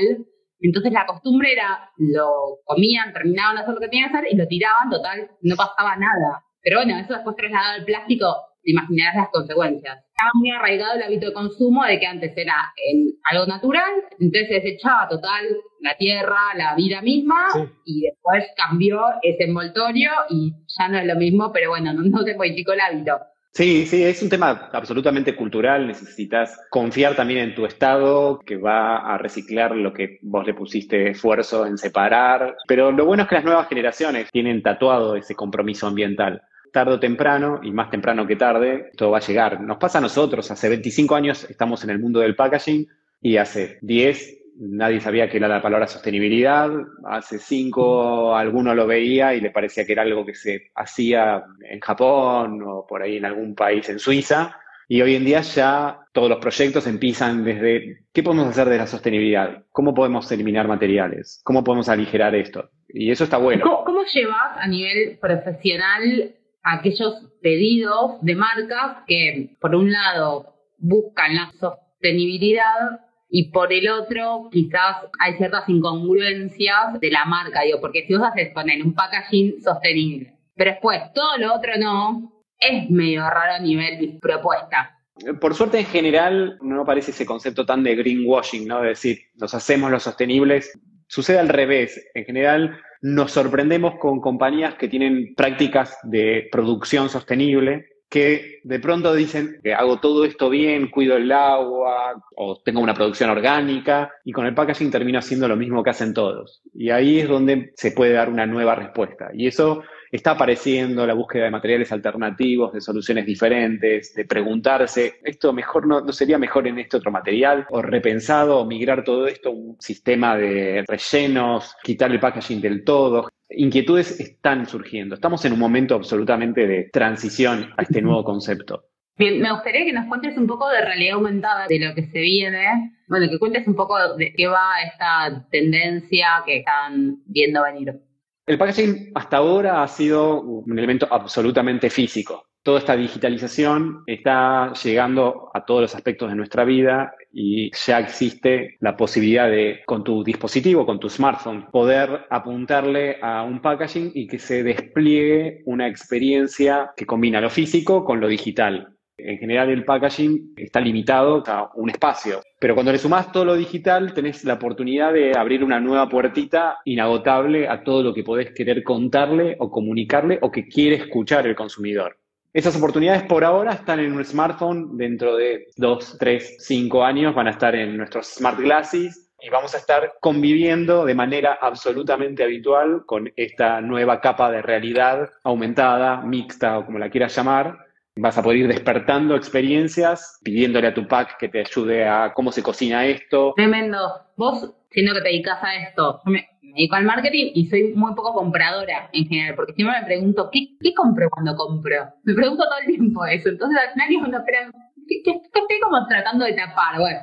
Entonces 0.59 0.91
la 0.91 1.05
costumbre 1.05 1.53
era, 1.53 1.91
lo 1.97 2.59
comían, 2.65 3.13
terminaban 3.13 3.55
de 3.55 3.61
hacer 3.63 3.73
lo 3.73 3.79
que 3.79 3.89
tenían 3.89 4.11
que 4.11 4.17
hacer 4.17 4.29
y 4.31 4.35
lo 4.35 4.47
tiraban, 4.47 4.89
total, 4.89 5.31
no 5.41 5.55
pasaba 5.55 5.95
nada. 5.95 6.43
Pero 6.61 6.77
bueno, 6.77 6.97
eso 6.97 7.13
después 7.13 7.35
trasladado 7.35 7.75
al 7.75 7.85
plástico 7.85 8.25
te 8.65 8.71
imaginarás 8.71 9.15
las 9.15 9.29
consecuencias. 9.29 9.99
Estaba 10.09 10.31
muy 10.33 10.49
arraigado 10.49 10.95
el 10.95 11.03
hábito 11.03 11.27
de 11.27 11.33
consumo 11.33 11.85
de 11.85 11.99
que 11.99 12.07
antes 12.07 12.35
era 12.35 12.73
en 12.75 13.11
algo 13.31 13.45
natural, 13.45 13.91
entonces 14.19 14.47
se 14.47 14.53
desechaba 14.55 15.07
total 15.07 15.45
la 15.81 15.95
tierra, 15.97 16.37
la 16.57 16.75
vida 16.75 17.01
misma, 17.01 17.47
y 17.85 18.01
después 18.01 18.43
cambió 18.57 19.01
ese 19.21 19.43
envoltorio 19.43 20.09
y 20.29 20.53
ya 20.77 20.87
no 20.87 20.97
es 20.97 21.05
lo 21.05 21.15
mismo, 21.15 21.51
pero 21.53 21.69
bueno, 21.69 21.93
no, 21.93 22.01
no 22.01 22.25
te 22.25 22.35
modificó 22.35 22.73
el 22.73 22.81
hábito. 22.81 23.19
Sí, 23.51 23.85
sí, 23.85 24.03
es 24.03 24.21
un 24.21 24.27
tema 24.27 24.69
absolutamente 24.73 25.33
cultural. 25.33 25.87
Necesitas 25.87 26.59
confiar 26.69 27.15
también 27.15 27.39
en 27.39 27.55
tu 27.55 27.65
estado 27.65 28.41
que 28.45 28.57
va 28.57 28.97
a 28.97 29.17
reciclar 29.17 29.73
lo 29.73 29.93
que 29.93 30.19
vos 30.23 30.45
le 30.45 30.53
pusiste 30.53 31.11
esfuerzo 31.11 31.65
en 31.65 31.77
separar. 31.77 32.57
Pero 32.67 32.91
lo 32.91 33.05
bueno 33.05 33.23
es 33.23 33.29
que 33.29 33.35
las 33.35 33.45
nuevas 33.45 33.69
generaciones 33.69 34.29
tienen 34.29 34.61
tatuado 34.61 35.15
ese 35.15 35.35
compromiso 35.35 35.87
ambiental. 35.87 36.41
Tarde 36.75 36.95
o 36.95 36.99
temprano, 36.99 37.61
y 37.63 37.71
más 37.71 37.89
temprano 37.89 38.27
que 38.27 38.35
tarde, 38.35 38.91
todo 38.97 39.11
va 39.11 39.19
a 39.19 39.21
llegar. 39.21 39.61
Nos 39.61 39.77
pasa 39.77 39.99
a 39.99 40.01
nosotros. 40.01 40.51
Hace 40.51 40.67
25 40.67 41.15
años 41.15 41.49
estamos 41.49 41.81
en 41.85 41.91
el 41.91 41.99
mundo 41.99 42.19
del 42.19 42.35
packaging 42.35 42.85
y 43.21 43.37
hace 43.37 43.77
10 43.81 44.41
nadie 44.57 44.99
sabía 44.99 45.29
que 45.29 45.37
era 45.37 45.47
la 45.47 45.61
palabra 45.61 45.87
sostenibilidad. 45.87 46.69
Hace 47.05 47.39
cinco 47.39 48.35
alguno 48.35 48.75
lo 48.75 48.87
veía 48.87 49.33
y 49.35 49.39
le 49.39 49.51
parecía 49.51 49.85
que 49.85 49.93
era 49.93 50.01
algo 50.01 50.25
que 50.25 50.35
se 50.35 50.71
hacía 50.75 51.45
en 51.61 51.79
Japón 51.79 52.61
o 52.67 52.85
por 52.85 53.03
ahí 53.03 53.15
en 53.15 53.25
algún 53.25 53.55
país 53.55 53.87
en 53.87 53.97
Suiza. 53.97 54.57
Y 54.89 55.01
hoy 55.01 55.15
en 55.15 55.23
día 55.23 55.39
ya 55.39 55.99
todos 56.11 56.29
los 56.29 56.39
proyectos 56.39 56.87
empiezan 56.87 57.45
desde 57.45 57.99
qué 58.11 58.21
podemos 58.21 58.49
hacer 58.49 58.67
de 58.67 58.79
la 58.79 58.87
sostenibilidad, 58.87 59.63
cómo 59.71 59.93
podemos 59.93 60.29
eliminar 60.29 60.67
materiales, 60.67 61.39
cómo 61.45 61.63
podemos 61.63 61.87
aligerar 61.87 62.35
esto. 62.35 62.69
Y 62.89 63.11
eso 63.11 63.23
está 63.23 63.37
bueno. 63.37 63.63
¿Cómo, 63.63 63.85
cómo 63.85 64.03
llevas 64.03 64.57
a 64.57 64.67
nivel 64.67 65.17
profesional 65.21 66.35
aquellos 66.65 67.13
pedidos 67.41 68.19
de 68.21 68.35
marcas 68.35 69.03
que, 69.07 69.55
por 69.61 69.75
un 69.75 69.91
lado, 69.91 70.55
buscan 70.79 71.35
la 71.35 71.51
sostenibilidad 71.59 72.99
y 73.29 73.51
por 73.51 73.71
el 73.71 73.87
otro, 73.89 74.49
quizás 74.51 74.97
hay 75.19 75.33
ciertas 75.37 75.69
incongruencias 75.69 76.99
de 76.99 77.11
la 77.11 77.25
marca, 77.25 77.61
digo, 77.61 77.79
porque 77.81 78.05
si 78.07 78.15
vos 78.15 78.27
haces 78.27 78.51
poner 78.53 78.83
un 78.83 78.93
packaging 78.93 79.61
sostenible, 79.61 80.33
pero 80.55 80.71
después 80.71 81.01
todo 81.13 81.37
lo 81.37 81.53
otro 81.53 81.73
no, 81.77 82.43
es 82.59 82.89
medio 82.89 83.21
raro 83.21 83.53
a 83.53 83.59
nivel 83.59 84.17
propuesta. 84.19 84.97
Por 85.39 85.53
suerte, 85.53 85.79
en 85.79 85.85
general, 85.85 86.57
no 86.61 86.83
parece 86.83 87.11
ese 87.11 87.25
concepto 87.25 87.65
tan 87.65 87.83
de 87.83 87.95
greenwashing, 87.95 88.67
¿no? 88.67 88.81
De 88.81 88.89
decir, 88.89 89.19
nos 89.35 89.53
hacemos 89.53 89.89
los 89.89 90.03
sostenibles. 90.03 90.77
Sucede 91.07 91.39
al 91.39 91.47
revés. 91.47 92.09
En 92.15 92.25
general, 92.25 92.77
nos 93.05 93.33
sorprendemos 93.33 93.99
con 93.99 94.19
compañías 94.19 94.73
que 94.73 94.87
tienen 94.87 95.35
prácticas 95.35 95.99
de 96.01 96.49
producción 96.51 97.07
sostenible 97.07 97.89
que 98.09 98.59
de 98.63 98.79
pronto 98.79 99.13
dicen 99.13 99.59
que 99.63 99.73
hago 99.73 99.99
todo 99.99 100.25
esto 100.25 100.49
bien, 100.49 100.89
cuido 100.89 101.17
el 101.17 101.31
agua 101.31 102.21
o 102.35 102.61
tengo 102.63 102.79
una 102.81 102.93
producción 102.93 103.29
orgánica 103.29 104.11
y 104.23 104.31
con 104.31 104.45
el 104.45 104.53
packaging 104.53 104.91
termino 104.91 105.19
haciendo 105.19 105.47
lo 105.47 105.55
mismo 105.55 105.83
que 105.83 105.89
hacen 105.89 106.13
todos. 106.13 106.61
Y 106.73 106.89
ahí 106.89 107.19
es 107.19 107.27
donde 107.27 107.73
se 107.75 107.91
puede 107.91 108.13
dar 108.13 108.29
una 108.29 108.45
nueva 108.45 108.75
respuesta. 108.75 109.31
Y 109.33 109.47
eso 109.47 109.83
está 110.11 110.31
apareciendo, 110.31 111.05
la 111.05 111.13
búsqueda 111.13 111.45
de 111.45 111.51
materiales 111.51 111.91
alternativos, 111.91 112.73
de 112.73 112.81
soluciones 112.81 113.25
diferentes, 113.25 114.13
de 114.13 114.25
preguntarse, 114.25 115.15
¿esto 115.23 115.51
mejor 115.51 115.87
no, 115.87 116.01
no 116.01 116.13
sería 116.13 116.37
mejor 116.37 116.67
en 116.67 116.79
este 116.79 116.97
otro 116.97 117.11
material? 117.11 117.65
O 117.69 117.81
repensado, 117.81 118.59
o 118.59 118.65
migrar 118.65 119.03
todo 119.03 119.27
esto 119.27 119.51
un 119.51 119.77
sistema 119.79 120.37
de 120.37 120.85
rellenos, 120.87 121.75
quitar 121.83 122.11
el 122.11 122.19
packaging 122.19 122.61
del 122.61 122.83
todo 122.83 123.27
inquietudes 123.49 124.19
están 124.19 124.65
surgiendo. 124.65 125.15
Estamos 125.15 125.43
en 125.45 125.53
un 125.53 125.59
momento 125.59 125.95
absolutamente 125.95 126.67
de 126.67 126.89
transición 126.91 127.73
a 127.77 127.83
este 127.83 128.01
nuevo 128.01 128.23
concepto. 128.23 128.85
Bien, 129.17 129.41
me 129.41 129.51
gustaría 129.51 129.85
que 129.85 129.93
nos 129.93 130.07
cuentes 130.07 130.37
un 130.37 130.45
poco 130.45 130.69
de 130.69 130.81
realidad 130.81 131.15
aumentada, 131.15 131.67
de 131.67 131.79
lo 131.79 131.95
que 131.95 132.03
se 132.07 132.19
viene. 132.19 132.95
Bueno, 133.07 133.29
que 133.29 133.39
cuentes 133.39 133.65
un 133.65 133.75
poco 133.75 134.15
de 134.15 134.33
qué 134.33 134.47
va 134.47 134.81
esta 134.85 135.47
tendencia 135.49 136.43
que 136.45 136.57
están 136.57 137.21
viendo 137.25 137.63
venir. 137.63 138.01
El 138.45 138.57
packaging 138.57 139.11
hasta 139.15 139.37
ahora 139.37 139.81
ha 139.81 139.87
sido 139.87 140.41
un 140.41 140.77
elemento 140.77 141.07
absolutamente 141.09 141.89
físico. 141.89 142.45
Toda 142.61 142.79
esta 142.79 142.95
digitalización 142.95 144.03
está 144.05 144.73
llegando 144.83 145.49
a 145.53 145.65
todos 145.65 145.81
los 145.81 145.95
aspectos 145.95 146.29
de 146.29 146.35
nuestra 146.35 146.65
vida 146.65 147.15
y 147.37 147.69
ya 147.85 147.99
existe 147.99 148.77
la 148.79 148.95
posibilidad 148.95 149.49
de, 149.49 149.81
con 149.85 150.05
tu 150.05 150.23
dispositivo, 150.23 150.85
con 150.85 151.01
tu 151.01 151.09
smartphone, 151.09 151.67
poder 151.69 152.25
apuntarle 152.29 153.17
a 153.21 153.43
un 153.43 153.61
packaging 153.61 154.11
y 154.15 154.25
que 154.25 154.39
se 154.39 154.63
despliegue 154.63 155.61
una 155.65 155.85
experiencia 155.87 156.91
que 156.95 157.05
combina 157.05 157.41
lo 157.41 157.49
físico 157.49 158.05
con 158.05 158.21
lo 158.21 158.29
digital. 158.29 158.95
En 159.17 159.37
general 159.37 159.69
el 159.69 159.83
packaging 159.83 160.53
está 160.55 160.79
limitado 160.79 161.43
a 161.47 161.71
un 161.75 161.89
espacio, 161.89 162.41
pero 162.59 162.73
cuando 162.73 162.93
le 162.93 162.97
sumás 162.97 163.31
todo 163.33 163.43
lo 163.43 163.55
digital 163.55 164.13
tenés 164.13 164.45
la 164.45 164.53
oportunidad 164.53 165.11
de 165.11 165.37
abrir 165.37 165.63
una 165.63 165.79
nueva 165.79 166.07
puertita 166.07 166.79
inagotable 166.85 167.67
a 167.67 167.83
todo 167.83 168.01
lo 168.01 168.13
que 168.13 168.23
podés 168.23 168.51
querer 168.51 168.81
contarle 168.83 169.57
o 169.59 169.69
comunicarle 169.69 170.39
o 170.41 170.51
que 170.51 170.67
quiere 170.67 170.95
escuchar 170.95 171.47
el 171.47 171.55
consumidor. 171.55 172.17
Esas 172.55 172.77
oportunidades 172.77 173.23
por 173.23 173.43
ahora 173.43 173.73
están 173.73 173.99
en 173.99 174.13
un 174.13 174.23
smartphone, 174.23 174.95
dentro 174.95 175.35
de 175.35 175.67
dos, 175.75 176.15
tres, 176.17 176.55
cinco 176.59 177.03
años 177.03 177.35
van 177.35 177.47
a 177.47 177.49
estar 177.49 177.75
en 177.75 177.97
nuestros 177.97 178.27
smart 178.27 178.57
glasses 178.57 179.29
y 179.41 179.49
vamos 179.49 179.75
a 179.75 179.77
estar 179.77 180.13
conviviendo 180.21 181.03
de 181.03 181.15
manera 181.15 181.59
absolutamente 181.61 182.45
habitual 182.45 183.03
con 183.05 183.29
esta 183.35 183.81
nueva 183.81 184.21
capa 184.21 184.49
de 184.51 184.61
realidad 184.61 185.31
aumentada, 185.43 186.21
mixta 186.21 186.79
o 186.79 186.85
como 186.85 186.97
la 186.97 187.09
quieras 187.09 187.35
llamar. 187.35 187.84
Vas 188.17 188.37
a 188.37 188.43
poder 188.43 188.59
ir 188.59 188.67
despertando 188.69 189.35
experiencias, 189.35 190.39
pidiéndole 190.41 190.87
a 190.87 190.93
tu 190.93 191.05
pack 191.05 191.37
que 191.37 191.49
te 191.49 191.59
ayude 191.59 192.07
a 192.07 192.31
cómo 192.33 192.51
se 192.51 192.63
cocina 192.63 193.05
esto. 193.05 193.53
Tremendo. 193.57 193.97
Vos, 194.37 194.73
siendo 194.89 195.13
que 195.13 195.21
te 195.21 195.29
dedicas 195.29 195.61
a 195.61 195.75
esto, 195.75 196.21
me 196.25 196.47
dedico 196.61 196.95
al 196.95 197.03
marketing 197.03 197.51
y 197.53 197.67
soy 197.67 197.93
muy 197.93 198.15
poco 198.15 198.33
compradora 198.33 199.09
en 199.11 199.25
general, 199.25 199.55
porque 199.55 199.73
siempre 199.73 199.99
me 199.99 200.05
pregunto, 200.05 200.49
¿qué, 200.49 200.77
qué 200.79 200.93
compro 200.93 201.29
cuando 201.29 201.57
compro? 201.57 202.13
Me 202.23 202.33
pregunto 202.33 202.63
todo 202.63 202.79
el 202.79 202.87
tiempo 202.87 203.25
eso. 203.25 203.49
Entonces 203.49 203.79
al 203.85 203.93
final 203.93 204.31
no, 204.31 204.43
pero 204.45 204.71
¿qué, 205.07 205.31
estoy 205.31 205.79
como 205.81 206.07
tratando 206.07 206.45
de 206.45 206.53
tapar? 206.53 206.97
Bueno, 206.99 207.19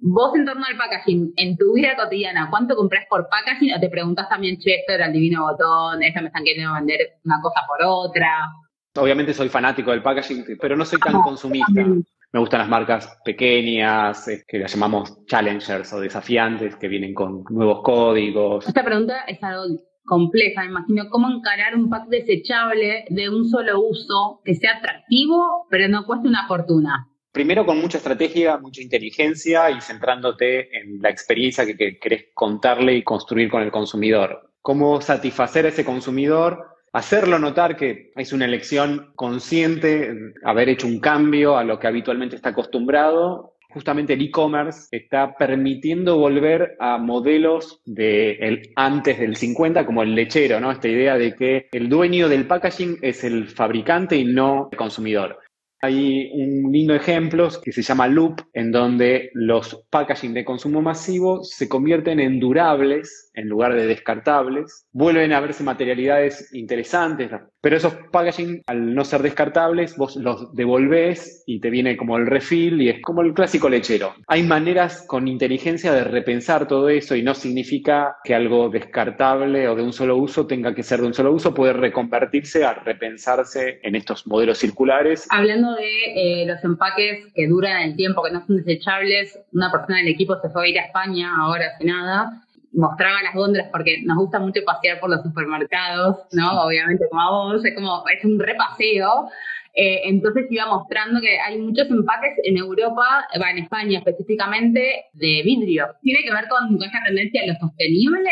vos 0.00 0.34
en 0.36 0.46
torno 0.46 0.64
al 0.64 0.76
packaging, 0.76 1.32
en 1.36 1.56
tu 1.56 1.74
vida 1.74 1.96
cotidiana, 1.96 2.48
¿cuánto 2.50 2.76
compras 2.76 3.04
por 3.10 3.28
packaging? 3.28 3.74
¿O 3.74 3.80
te 3.80 3.88
preguntas 3.88 4.28
también, 4.28 4.58
che, 4.58 4.76
esto 4.76 4.92
era 4.92 5.06
el 5.06 5.12
divino 5.12 5.42
botón, 5.42 6.04
esto 6.04 6.20
me 6.20 6.28
están 6.28 6.44
queriendo 6.44 6.74
vender 6.74 7.18
una 7.24 7.40
cosa 7.42 7.62
por 7.66 7.78
otra? 7.84 8.46
Obviamente 8.96 9.32
soy 9.32 9.48
fanático 9.48 9.92
del 9.92 10.02
packaging, 10.02 10.58
pero 10.60 10.76
no 10.76 10.84
soy 10.84 10.98
tan 10.98 11.20
consumista. 11.22 11.84
Me 12.32 12.38
gustan 12.38 12.60
las 12.60 12.68
marcas 12.68 13.18
pequeñas, 13.24 14.28
que 14.46 14.58
las 14.58 14.72
llamamos 14.72 15.24
challengers 15.26 15.92
o 15.92 16.00
desafiantes, 16.00 16.76
que 16.76 16.88
vienen 16.88 17.14
con 17.14 17.44
nuevos 17.50 17.82
códigos. 17.82 18.66
Esta 18.66 18.84
pregunta 18.84 19.22
es 19.26 19.42
algo 19.42 19.80
compleja, 20.04 20.62
me 20.62 20.70
imagino. 20.70 21.08
¿Cómo 21.08 21.28
encarar 21.30 21.76
un 21.76 21.88
pack 21.88 22.08
desechable 22.08 23.04
de 23.10 23.28
un 23.28 23.48
solo 23.48 23.80
uso 23.80 24.40
que 24.44 24.54
sea 24.54 24.78
atractivo, 24.78 25.66
pero 25.70 25.88
no 25.88 26.04
cueste 26.04 26.28
una 26.28 26.46
fortuna? 26.48 27.06
Primero 27.32 27.64
con 27.64 27.80
mucha 27.80 27.98
estrategia, 27.98 28.58
mucha 28.58 28.82
inteligencia 28.82 29.70
y 29.70 29.80
centrándote 29.80 30.76
en 30.76 31.00
la 31.00 31.10
experiencia 31.10 31.64
que, 31.64 31.76
que 31.76 31.98
querés 31.98 32.24
contarle 32.34 32.96
y 32.96 33.04
construir 33.04 33.48
con 33.50 33.62
el 33.62 33.70
consumidor. 33.70 34.50
Cómo 34.62 35.00
satisfacer 35.00 35.64
a 35.66 35.68
ese 35.68 35.84
consumidor 35.84 36.79
hacerlo 36.92 37.38
notar 37.38 37.76
que 37.76 38.12
es 38.16 38.32
una 38.32 38.44
elección 38.44 39.12
consciente, 39.14 40.12
haber 40.44 40.68
hecho 40.68 40.86
un 40.86 41.00
cambio 41.00 41.56
a 41.56 41.64
lo 41.64 41.78
que 41.78 41.86
habitualmente 41.86 42.36
está 42.36 42.50
acostumbrado. 42.50 43.54
Justamente 43.72 44.14
el 44.14 44.22
e-commerce 44.22 44.88
está 44.90 45.36
permitiendo 45.36 46.18
volver 46.18 46.76
a 46.80 46.98
modelos 46.98 47.80
de 47.84 48.72
antes 48.74 49.20
del 49.20 49.36
50, 49.36 49.86
como 49.86 50.02
el 50.02 50.16
lechero, 50.16 50.58
¿no? 50.58 50.72
Esta 50.72 50.88
idea 50.88 51.16
de 51.16 51.36
que 51.36 51.68
el 51.70 51.88
dueño 51.88 52.28
del 52.28 52.48
packaging 52.48 52.98
es 53.00 53.22
el 53.22 53.48
fabricante 53.48 54.16
y 54.16 54.24
no 54.24 54.68
el 54.72 54.76
consumidor. 54.76 55.38
Hay 55.82 56.30
un 56.34 56.70
lindo 56.70 56.94
ejemplo 56.94 57.48
que 57.62 57.72
se 57.72 57.82
llama 57.82 58.06
Loop, 58.06 58.40
en 58.52 58.70
donde 58.70 59.30
los 59.32 59.86
packaging 59.90 60.34
de 60.34 60.44
consumo 60.44 60.82
masivo 60.82 61.42
se 61.42 61.68
convierten 61.68 62.20
en 62.20 62.38
durables 62.38 63.30
en 63.34 63.48
lugar 63.48 63.74
de 63.74 63.86
descartables. 63.86 64.86
Vuelven 64.92 65.32
a 65.32 65.40
verse 65.40 65.62
materialidades 65.62 66.52
interesantes, 66.52 67.30
pero 67.60 67.76
esos 67.76 67.94
packaging, 68.12 68.62
al 68.66 68.94
no 68.94 69.04
ser 69.04 69.22
descartables, 69.22 69.96
vos 69.96 70.16
los 70.16 70.54
devolvés 70.54 71.42
y 71.46 71.60
te 71.60 71.70
viene 71.70 71.96
como 71.96 72.18
el 72.18 72.26
refill 72.26 72.80
y 72.82 72.90
es 72.90 73.00
como 73.02 73.22
el 73.22 73.32
clásico 73.32 73.68
lechero. 73.68 74.14
Hay 74.26 74.42
maneras 74.42 75.04
con 75.06 75.28
inteligencia 75.28 75.92
de 75.92 76.04
repensar 76.04 76.68
todo 76.68 76.88
eso 76.88 77.16
y 77.16 77.22
no 77.22 77.34
significa 77.34 78.16
que 78.24 78.34
algo 78.34 78.68
descartable 78.68 79.68
o 79.68 79.74
de 79.74 79.82
un 79.82 79.92
solo 79.92 80.16
uso 80.16 80.46
tenga 80.46 80.74
que 80.74 80.82
ser 80.82 81.00
de 81.00 81.06
un 81.06 81.14
solo 81.14 81.32
uso, 81.32 81.54
puede 81.54 81.72
reconvertirse 81.72 82.64
a 82.64 82.74
repensarse 82.74 83.80
en 83.82 83.94
estos 83.94 84.26
modelos 84.26 84.58
circulares. 84.58 85.26
Hablando 85.30 85.69
de 85.74 86.42
eh, 86.42 86.46
los 86.46 86.62
empaques 86.64 87.26
que 87.34 87.46
duran 87.46 87.82
el 87.82 87.96
tiempo, 87.96 88.22
que 88.22 88.32
no 88.32 88.44
son 88.46 88.56
desechables, 88.56 89.38
una 89.52 89.70
persona 89.70 89.98
del 89.98 90.08
equipo 90.08 90.36
se 90.40 90.50
fue 90.50 90.64
a 90.64 90.68
ir 90.68 90.78
a 90.78 90.84
España 90.84 91.30
ahora 91.38 91.66
hace 91.74 91.84
nada 91.84 92.42
mostraba 92.72 93.22
las 93.22 93.34
góndolas 93.34 93.68
porque 93.72 94.02
nos 94.04 94.16
gusta 94.16 94.38
mucho 94.38 94.60
pasear 94.64 95.00
por 95.00 95.10
los 95.10 95.22
supermercados, 95.22 96.18
¿no? 96.32 96.62
Obviamente 96.62 97.04
como 97.08 97.20
a 97.20 97.30
vos, 97.30 97.64
es 97.64 97.74
como, 97.74 98.04
es 98.08 98.24
un 98.24 98.38
repaseo. 98.38 99.28
Eh, 99.74 100.00
entonces 100.04 100.46
iba 100.50 100.66
mostrando 100.66 101.20
que 101.20 101.38
hay 101.38 101.58
muchos 101.58 101.88
empaques 101.90 102.32
en 102.42 102.56
Europa, 102.56 103.26
en 103.32 103.58
España 103.58 103.98
específicamente, 103.98 105.04
de 105.12 105.42
vidrio. 105.44 105.86
¿Tiene 106.02 106.22
que 106.24 106.32
ver 106.32 106.48
con, 106.48 106.74
esta 106.82 106.98
tendencia 107.06 107.42
a 107.42 107.46
lo 107.46 107.54
sostenible? 107.54 108.30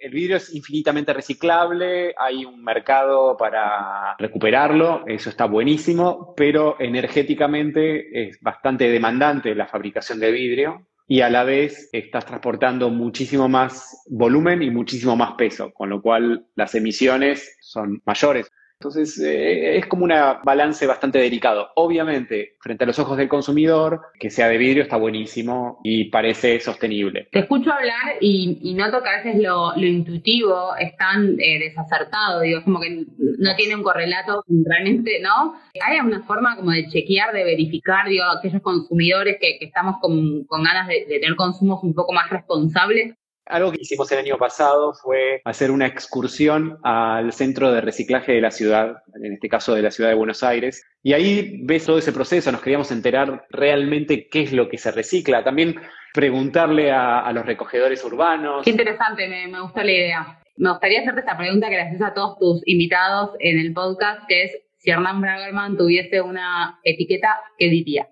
El 0.00 0.12
vidrio 0.12 0.36
es 0.36 0.54
infinitamente 0.54 1.12
reciclable, 1.12 2.14
hay 2.18 2.44
un 2.44 2.62
mercado 2.62 3.36
para 3.36 4.16
recuperarlo, 4.18 5.04
eso 5.06 5.30
está 5.30 5.46
buenísimo, 5.46 6.34
pero 6.36 6.76
energéticamente 6.78 8.28
es 8.28 8.40
bastante 8.40 8.88
demandante 8.88 9.54
la 9.54 9.66
fabricación 9.66 10.20
de 10.20 10.30
vidrio 10.30 10.86
y 11.08 11.20
a 11.20 11.30
la 11.30 11.44
vez 11.44 11.88
estás 11.92 12.26
transportando 12.26 12.90
muchísimo 12.90 13.48
más 13.48 14.02
volumen 14.08 14.62
y 14.62 14.70
muchísimo 14.70 15.16
más 15.16 15.34
peso, 15.34 15.72
con 15.72 15.88
lo 15.88 16.02
cual 16.02 16.46
las 16.56 16.74
emisiones 16.74 17.56
son 17.60 18.02
mayores. 18.04 18.50
Entonces, 18.78 19.18
eh, 19.20 19.78
es 19.78 19.86
como 19.86 20.04
un 20.04 20.12
balance 20.44 20.86
bastante 20.86 21.18
delicado. 21.18 21.70
Obviamente, 21.76 22.56
frente 22.60 22.84
a 22.84 22.86
los 22.86 22.98
ojos 22.98 23.16
del 23.16 23.28
consumidor, 23.28 24.02
que 24.20 24.28
sea 24.28 24.48
de 24.48 24.58
vidrio 24.58 24.82
está 24.82 24.96
buenísimo 24.96 25.80
y 25.82 26.10
parece 26.10 26.60
sostenible. 26.60 27.28
Te 27.32 27.38
escucho 27.40 27.72
hablar 27.72 28.16
y, 28.20 28.74
noto 28.74 29.02
que 29.02 29.08
a 29.08 29.22
veces 29.22 29.42
lo, 29.42 29.74
intuitivo 29.76 30.76
es 30.76 30.94
tan 30.96 31.40
eh, 31.40 31.58
desacertado, 31.58 32.42
digo, 32.42 32.58
es 32.58 32.64
como 32.64 32.80
que 32.80 33.06
no 33.16 33.56
tiene 33.56 33.76
un 33.76 33.82
correlato 33.82 34.44
realmente, 34.46 35.20
¿no? 35.22 35.54
Hay 35.82 35.98
una 36.00 36.22
forma 36.24 36.56
como 36.56 36.70
de 36.70 36.86
chequear, 36.88 37.32
de 37.32 37.44
verificar, 37.44 38.06
digo, 38.08 38.24
aquellos 38.24 38.60
consumidores 38.60 39.38
que, 39.40 39.56
estamos 39.60 39.96
con, 40.02 40.46
ganas 40.62 40.86
de, 40.88 41.06
de 41.08 41.18
tener 41.18 41.36
consumos 41.36 41.82
un 41.82 41.94
poco 41.94 42.12
más 42.12 42.28
responsables. 42.28 43.14
Algo 43.46 43.70
que 43.70 43.78
hicimos 43.80 44.10
el 44.10 44.18
año 44.18 44.38
pasado 44.38 44.92
fue 44.94 45.40
hacer 45.44 45.70
una 45.70 45.86
excursión 45.86 46.78
al 46.82 47.32
centro 47.32 47.72
de 47.72 47.80
reciclaje 47.80 48.32
de 48.32 48.40
la 48.40 48.50
ciudad, 48.50 49.02
en 49.22 49.34
este 49.34 49.48
caso 49.48 49.74
de 49.74 49.82
la 49.82 49.90
ciudad 49.90 50.10
de 50.10 50.16
Buenos 50.16 50.42
Aires, 50.42 50.84
y 51.02 51.12
ahí 51.12 51.60
ves 51.62 51.86
todo 51.86 51.98
ese 51.98 52.12
proceso, 52.12 52.50
nos 52.50 52.60
queríamos 52.60 52.90
enterar 52.90 53.46
realmente 53.50 54.28
qué 54.28 54.42
es 54.42 54.52
lo 54.52 54.68
que 54.68 54.78
se 54.78 54.90
recicla, 54.90 55.44
también 55.44 55.76
preguntarle 56.12 56.90
a, 56.90 57.30
los 57.32 57.46
recogedores 57.46 58.02
urbanos. 58.04 58.64
Qué 58.64 58.70
interesante, 58.70 59.28
me, 59.28 59.46
me 59.46 59.60
gusta 59.60 59.84
la 59.84 59.92
idea. 59.92 60.42
Me 60.56 60.70
gustaría 60.70 61.00
hacerte 61.00 61.20
esta 61.20 61.36
pregunta 61.36 61.68
que 61.68 61.76
le 61.76 61.82
haces 61.82 62.02
a 62.02 62.14
todos 62.14 62.38
tus 62.38 62.66
invitados 62.66 63.36
en 63.38 63.60
el 63.60 63.72
podcast, 63.72 64.26
que 64.26 64.44
es 64.44 64.58
si 64.78 64.90
Hernán 64.90 65.20
Bragerman 65.20 65.76
tuviese 65.76 66.20
una 66.20 66.80
etiqueta, 66.82 67.40
¿qué 67.58 67.68
diría? 67.68 68.08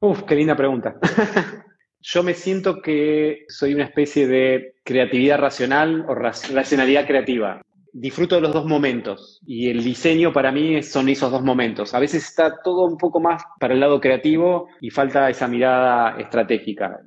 Uf, 0.00 0.22
qué 0.22 0.36
linda 0.36 0.56
pregunta. 0.56 0.94
Yo 2.02 2.22
me 2.22 2.32
siento 2.32 2.80
que 2.80 3.44
soy 3.48 3.74
una 3.74 3.84
especie 3.84 4.26
de 4.26 4.76
creatividad 4.84 5.38
racional 5.38 6.06
o 6.08 6.14
racionalidad 6.14 7.06
creativa. 7.06 7.60
Disfruto 7.92 8.36
de 8.36 8.40
los 8.40 8.54
dos 8.54 8.64
momentos 8.64 9.40
y 9.46 9.68
el 9.68 9.84
diseño 9.84 10.32
para 10.32 10.50
mí 10.50 10.82
son 10.82 11.08
esos 11.08 11.30
dos 11.30 11.42
momentos. 11.42 11.92
A 11.92 11.98
veces 11.98 12.24
está 12.24 12.62
todo 12.62 12.84
un 12.84 12.96
poco 12.96 13.20
más 13.20 13.42
para 13.58 13.74
el 13.74 13.80
lado 13.80 14.00
creativo 14.00 14.68
y 14.80 14.90
falta 14.90 15.28
esa 15.28 15.46
mirada 15.46 16.18
estratégica. 16.18 17.00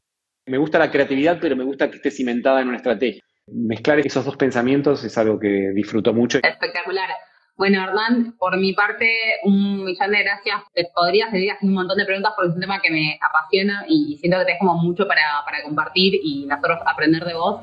Me 0.46 0.58
gusta 0.58 0.78
la 0.78 0.92
creatividad, 0.92 1.40
pero 1.42 1.56
me 1.56 1.64
gusta 1.64 1.90
que 1.90 1.96
esté 1.96 2.12
cimentada 2.12 2.62
en 2.62 2.68
una 2.68 2.78
estrategia. 2.78 3.22
Mezclar 3.48 4.00
esos 4.00 4.26
dos 4.26 4.38
pensamientos 4.38 5.04
es 5.04 5.18
algo 5.18 5.40
que 5.40 5.72
disfruto 5.74 6.14
mucho. 6.14 6.40
Espectacular. 6.44 7.10
Bueno, 7.56 7.84
Hernán, 7.84 8.36
por 8.40 8.58
mi 8.58 8.74
parte, 8.74 9.10
un 9.44 9.86
millón 9.86 10.12
de 10.12 10.24
gracias. 10.24 10.62
Te 10.74 10.90
podría 10.94 11.30
seguir 11.30 11.52
haciendo 11.52 11.72
un 11.72 11.84
montón 11.84 11.98
de 11.98 12.06
preguntas 12.06 12.34
porque 12.36 12.50
es 12.50 12.56
un 12.56 12.62
tema 12.62 12.82
que 12.82 12.92
me 12.92 13.20
apasiona 13.22 13.86
y 13.88 14.18
siento 14.18 14.40
que 14.40 14.46
tenés 14.46 14.60
como 14.60 14.76
mucho 14.76 15.08
para, 15.08 15.22
compartir 15.64 16.20
y 16.24 16.46
nosotros 16.48 16.80
aprender 16.86 17.24
de 17.24 17.36
vos. 17.36 17.62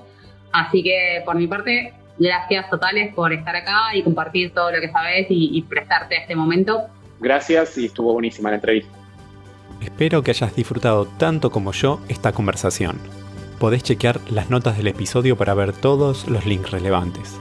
Así 0.52 0.82
que, 0.82 1.22
por 1.24 1.34
mi 1.34 1.48
parte, 1.48 1.92
gracias 2.18 2.70
totales 2.70 3.12
por 3.14 3.32
estar 3.32 3.56
acá 3.56 3.94
y 3.94 4.02
compartir 4.02 4.54
todo 4.54 4.70
lo 4.70 4.80
que 4.80 4.90
sabes 4.90 5.26
y, 5.28 5.58
y 5.58 5.62
prestarte 5.62 6.16
a 6.16 6.20
este 6.20 6.36
momento. 6.36 6.86
Gracias 7.18 7.76
y 7.76 7.86
estuvo 7.86 8.12
buenísima 8.12 8.50
la 8.50 8.56
entrevista. 8.56 8.92
Espero 9.80 10.22
que 10.22 10.30
hayas 10.30 10.54
disfrutado 10.54 11.06
tanto 11.06 11.50
como 11.50 11.72
yo 11.72 12.00
esta 12.08 12.32
conversación. 12.32 12.98
Podés 13.58 13.82
chequear 13.82 14.20
las 14.30 14.50
notas 14.50 14.76
del 14.76 14.86
episodio 14.86 15.36
para 15.36 15.54
ver 15.54 15.72
todos 15.72 16.28
los 16.28 16.46
links 16.46 16.70
relevantes. 16.70 17.40